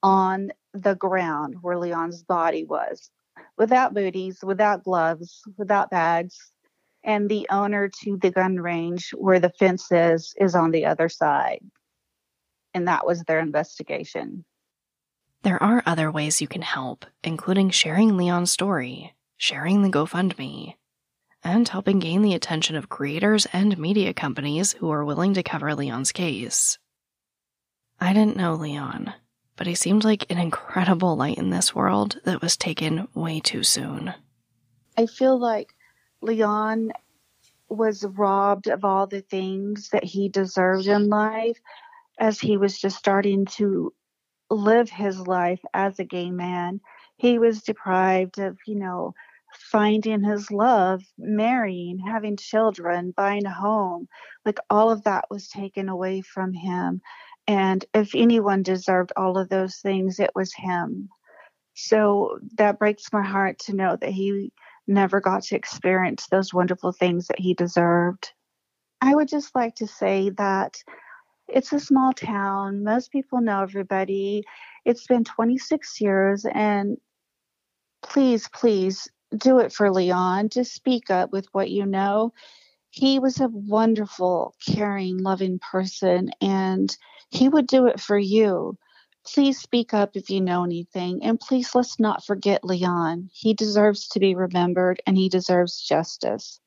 on 0.03 0.51
the 0.75 0.93
ground 0.93 1.55
where 1.61 1.79
Leon's 1.79 2.21
body 2.21 2.65
was 2.65 3.09
without 3.57 3.93
booties, 3.93 4.39
without 4.43 4.83
gloves, 4.83 5.41
without 5.57 5.89
bags. 5.89 6.37
And 7.03 7.29
the 7.29 7.47
owner 7.49 7.89
to 8.03 8.17
the 8.17 8.31
gun 8.31 8.55
range 8.57 9.11
where 9.17 9.39
the 9.39 9.49
fence 9.49 9.91
is, 9.91 10.33
is 10.39 10.55
on 10.55 10.71
the 10.71 10.85
other 10.85 11.09
side. 11.09 11.59
And 12.73 12.87
that 12.87 13.05
was 13.05 13.23
their 13.23 13.39
investigation. 13.39 14.45
There 15.43 15.61
are 15.61 15.83
other 15.85 16.09
ways 16.09 16.41
you 16.41 16.47
can 16.47 16.61
help, 16.61 17.05
including 17.23 17.69
sharing 17.69 18.15
Leon's 18.15 18.51
story, 18.51 19.13
sharing 19.35 19.81
the 19.81 19.89
GoFundMe, 19.89 20.75
and 21.43 21.67
helping 21.67 21.99
gain 21.99 22.21
the 22.21 22.33
attention 22.33 22.77
of 22.77 22.87
creators 22.87 23.45
and 23.51 23.77
media 23.77 24.13
companies 24.13 24.71
who 24.71 24.89
are 24.89 25.03
willing 25.03 25.33
to 25.33 25.43
cover 25.43 25.75
Leon's 25.75 26.13
case. 26.13 26.79
I 27.99 28.13
didn't 28.13 28.37
know 28.37 28.53
Leon, 28.53 29.13
but 29.55 29.67
he 29.67 29.75
seemed 29.75 30.03
like 30.03 30.29
an 30.29 30.37
incredible 30.37 31.15
light 31.15 31.37
in 31.37 31.49
this 31.49 31.75
world 31.75 32.19
that 32.25 32.41
was 32.41 32.57
taken 32.57 33.07
way 33.13 33.39
too 33.39 33.63
soon. 33.63 34.13
I 34.97 35.05
feel 35.05 35.37
like 35.37 35.73
Leon 36.21 36.91
was 37.69 38.03
robbed 38.03 38.67
of 38.67 38.85
all 38.85 39.07
the 39.07 39.21
things 39.21 39.89
that 39.89 40.03
he 40.03 40.29
deserved 40.29 40.87
in 40.87 41.09
life 41.09 41.57
as 42.19 42.39
he 42.39 42.57
was 42.57 42.79
just 42.79 42.97
starting 42.97 43.45
to 43.45 43.93
live 44.49 44.89
his 44.89 45.19
life 45.19 45.61
as 45.73 45.99
a 45.99 46.03
gay 46.03 46.29
man. 46.29 46.79
He 47.17 47.39
was 47.39 47.63
deprived 47.63 48.39
of, 48.39 48.57
you 48.67 48.75
know, 48.75 49.13
finding 49.53 50.23
his 50.23 50.51
love, 50.51 51.01
marrying, 51.17 51.99
having 51.99 52.37
children, 52.37 53.13
buying 53.15 53.45
a 53.45 53.53
home. 53.53 54.07
Like 54.45 54.59
all 54.69 54.91
of 54.91 55.03
that 55.03 55.25
was 55.29 55.47
taken 55.47 55.89
away 55.89 56.21
from 56.21 56.53
him. 56.53 57.01
And 57.47 57.83
if 57.93 58.15
anyone 58.15 58.63
deserved 58.63 59.11
all 59.15 59.37
of 59.37 59.49
those 59.49 59.77
things, 59.77 60.19
it 60.19 60.31
was 60.33 60.53
him. 60.53 61.09
So 61.75 62.39
that 62.57 62.79
breaks 62.79 63.11
my 63.11 63.23
heart 63.23 63.59
to 63.59 63.75
know 63.75 63.97
that 63.99 64.11
he 64.11 64.51
never 64.87 65.19
got 65.19 65.43
to 65.43 65.55
experience 65.55 66.27
those 66.27 66.53
wonderful 66.53 66.91
things 66.91 67.27
that 67.27 67.39
he 67.39 67.53
deserved. 67.53 68.31
I 69.01 69.15
would 69.15 69.27
just 69.27 69.55
like 69.55 69.75
to 69.75 69.87
say 69.87 70.29
that 70.31 70.81
it's 71.47 71.73
a 71.73 71.79
small 71.79 72.13
town. 72.13 72.83
Most 72.83 73.11
people 73.11 73.41
know 73.41 73.61
everybody. 73.61 74.43
It's 74.85 75.07
been 75.07 75.23
26 75.23 75.99
years, 75.99 76.45
and 76.53 76.97
please, 78.01 78.47
please 78.49 79.09
do 79.35 79.59
it 79.59 79.73
for 79.73 79.91
Leon. 79.91 80.49
Just 80.49 80.73
speak 80.73 81.09
up 81.09 81.31
with 81.31 81.47
what 81.51 81.69
you 81.69 81.85
know. 81.85 82.33
He 82.95 83.17
was 83.17 83.39
a 83.39 83.47
wonderful, 83.47 84.53
caring, 84.67 85.17
loving 85.17 85.57
person, 85.57 86.29
and 86.39 86.95
he 87.31 87.49
would 87.49 87.65
do 87.65 87.87
it 87.87 87.99
for 87.99 88.19
you. 88.19 88.77
Please 89.25 89.57
speak 89.57 89.95
up 89.95 90.11
if 90.13 90.29
you 90.29 90.39
know 90.39 90.63
anything, 90.63 91.23
and 91.23 91.39
please 91.39 91.73
let's 91.73 91.99
not 91.99 92.23
forget 92.23 92.63
Leon. 92.63 93.31
He 93.33 93.55
deserves 93.55 94.07
to 94.09 94.19
be 94.19 94.35
remembered, 94.35 95.01
and 95.07 95.17
he 95.17 95.27
deserves 95.27 95.81
justice. 95.81 96.59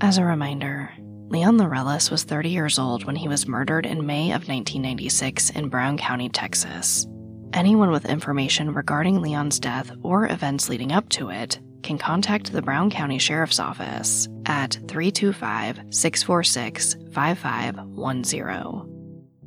As 0.00 0.16
a 0.16 0.24
reminder, 0.24 0.92
Leon 1.28 1.58
Laureles 1.58 2.08
was 2.08 2.22
30 2.22 2.50
years 2.50 2.78
old 2.78 3.04
when 3.04 3.16
he 3.16 3.26
was 3.26 3.48
murdered 3.48 3.84
in 3.84 4.06
May 4.06 4.26
of 4.26 4.46
1996 4.46 5.50
in 5.50 5.68
Brown 5.68 5.98
County, 5.98 6.28
Texas. 6.28 7.04
Anyone 7.52 7.90
with 7.90 8.06
information 8.06 8.72
regarding 8.72 9.20
Leon's 9.20 9.58
death 9.58 9.90
or 10.04 10.30
events 10.30 10.68
leading 10.68 10.92
up 10.92 11.08
to 11.08 11.30
it 11.30 11.58
can 11.86 11.96
contact 11.98 12.52
the 12.52 12.60
Brown 12.60 12.90
County 12.90 13.18
Sheriff's 13.18 13.60
Office 13.60 14.28
at 14.44 14.72
325 14.88 15.82
646 15.90 16.96
5510. 17.12 18.92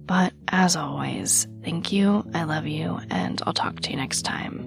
But 0.05 0.33
as 0.47 0.75
always, 0.75 1.47
thank 1.63 1.91
you, 1.91 2.25
I 2.33 2.45
love 2.45 2.65
you, 2.65 2.99
and 3.11 3.41
I'll 3.45 3.53
talk 3.53 3.81
to 3.81 3.91
you 3.91 3.97
next 3.97 4.23
time. 4.23 4.65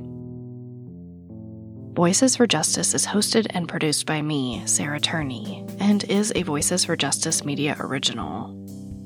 Voices 1.94 2.36
for 2.36 2.46
Justice 2.46 2.94
is 2.94 3.06
hosted 3.06 3.46
and 3.50 3.68
produced 3.68 4.06
by 4.06 4.22
me, 4.22 4.62
Sarah 4.66 5.00
Turney, 5.00 5.66
and 5.80 6.04
is 6.04 6.32
a 6.36 6.42
Voices 6.42 6.84
for 6.84 6.94
Justice 6.96 7.44
media 7.44 7.76
original. 7.80 8.54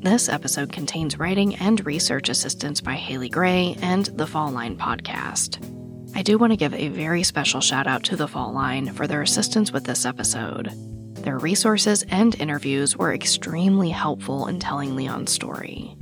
This 0.03 0.29
episode 0.29 0.73
contains 0.73 1.19
writing 1.19 1.57
and 1.57 1.85
research 1.87 2.29
assistance 2.29 2.81
by 2.81 2.95
Haley 2.95 3.29
Gray 3.29 3.77
and 3.81 4.07
the 4.07 4.27
Fall 4.27 4.51
Line 4.51 4.77
podcast. 4.77 5.76
I 6.17 6.23
do 6.23 6.39
want 6.39 6.51
to 6.55 6.57
give 6.57 6.73
a 6.73 6.89
very 6.89 7.23
special 7.23 7.61
shout 7.61 7.87
out 7.87 8.05
to 8.05 8.17
the 8.17 8.27
Fall 8.27 8.51
Line 8.51 8.91
for 8.95 9.07
their 9.07 9.21
assistance 9.21 9.71
with 9.71 9.85
this 9.85 10.07
episode. 10.07 10.71
Their 11.17 11.37
resources 11.37 12.07
and 12.09 12.35
interviews 12.41 12.97
were 12.97 13.13
extremely 13.13 13.91
helpful 13.91 14.47
in 14.47 14.59
telling 14.59 14.97
Leon's 14.97 15.31
story. 15.31 15.95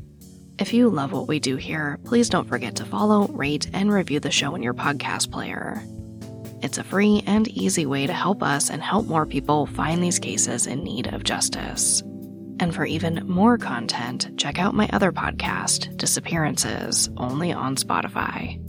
If 0.56 0.72
you 0.72 0.88
love 0.88 1.10
what 1.10 1.26
we 1.26 1.40
do 1.40 1.56
here, 1.56 1.98
please 2.04 2.28
don't 2.28 2.46
forget 2.46 2.76
to 2.76 2.84
follow, 2.84 3.26
rate, 3.26 3.68
and 3.72 3.92
review 3.92 4.20
the 4.20 4.30
show 4.30 4.54
in 4.54 4.62
your 4.62 4.72
podcast 4.72 5.32
player. 5.32 5.82
It's 6.62 6.78
a 6.78 6.84
free 6.84 7.24
and 7.26 7.48
easy 7.48 7.84
way 7.84 8.06
to 8.06 8.12
help 8.12 8.40
us 8.40 8.70
and 8.70 8.80
help 8.80 9.06
more 9.06 9.26
people 9.26 9.66
find 9.66 10.00
these 10.00 10.20
cases 10.20 10.68
in 10.68 10.84
need 10.84 11.08
of 11.08 11.24
justice. 11.24 12.02
And 12.60 12.72
for 12.72 12.86
even 12.86 13.28
more 13.28 13.58
content, 13.58 14.38
check 14.38 14.60
out 14.60 14.76
my 14.76 14.88
other 14.92 15.10
podcast, 15.10 15.96
Disappearances, 15.96 17.10
only 17.16 17.52
on 17.52 17.74
Spotify. 17.74 18.63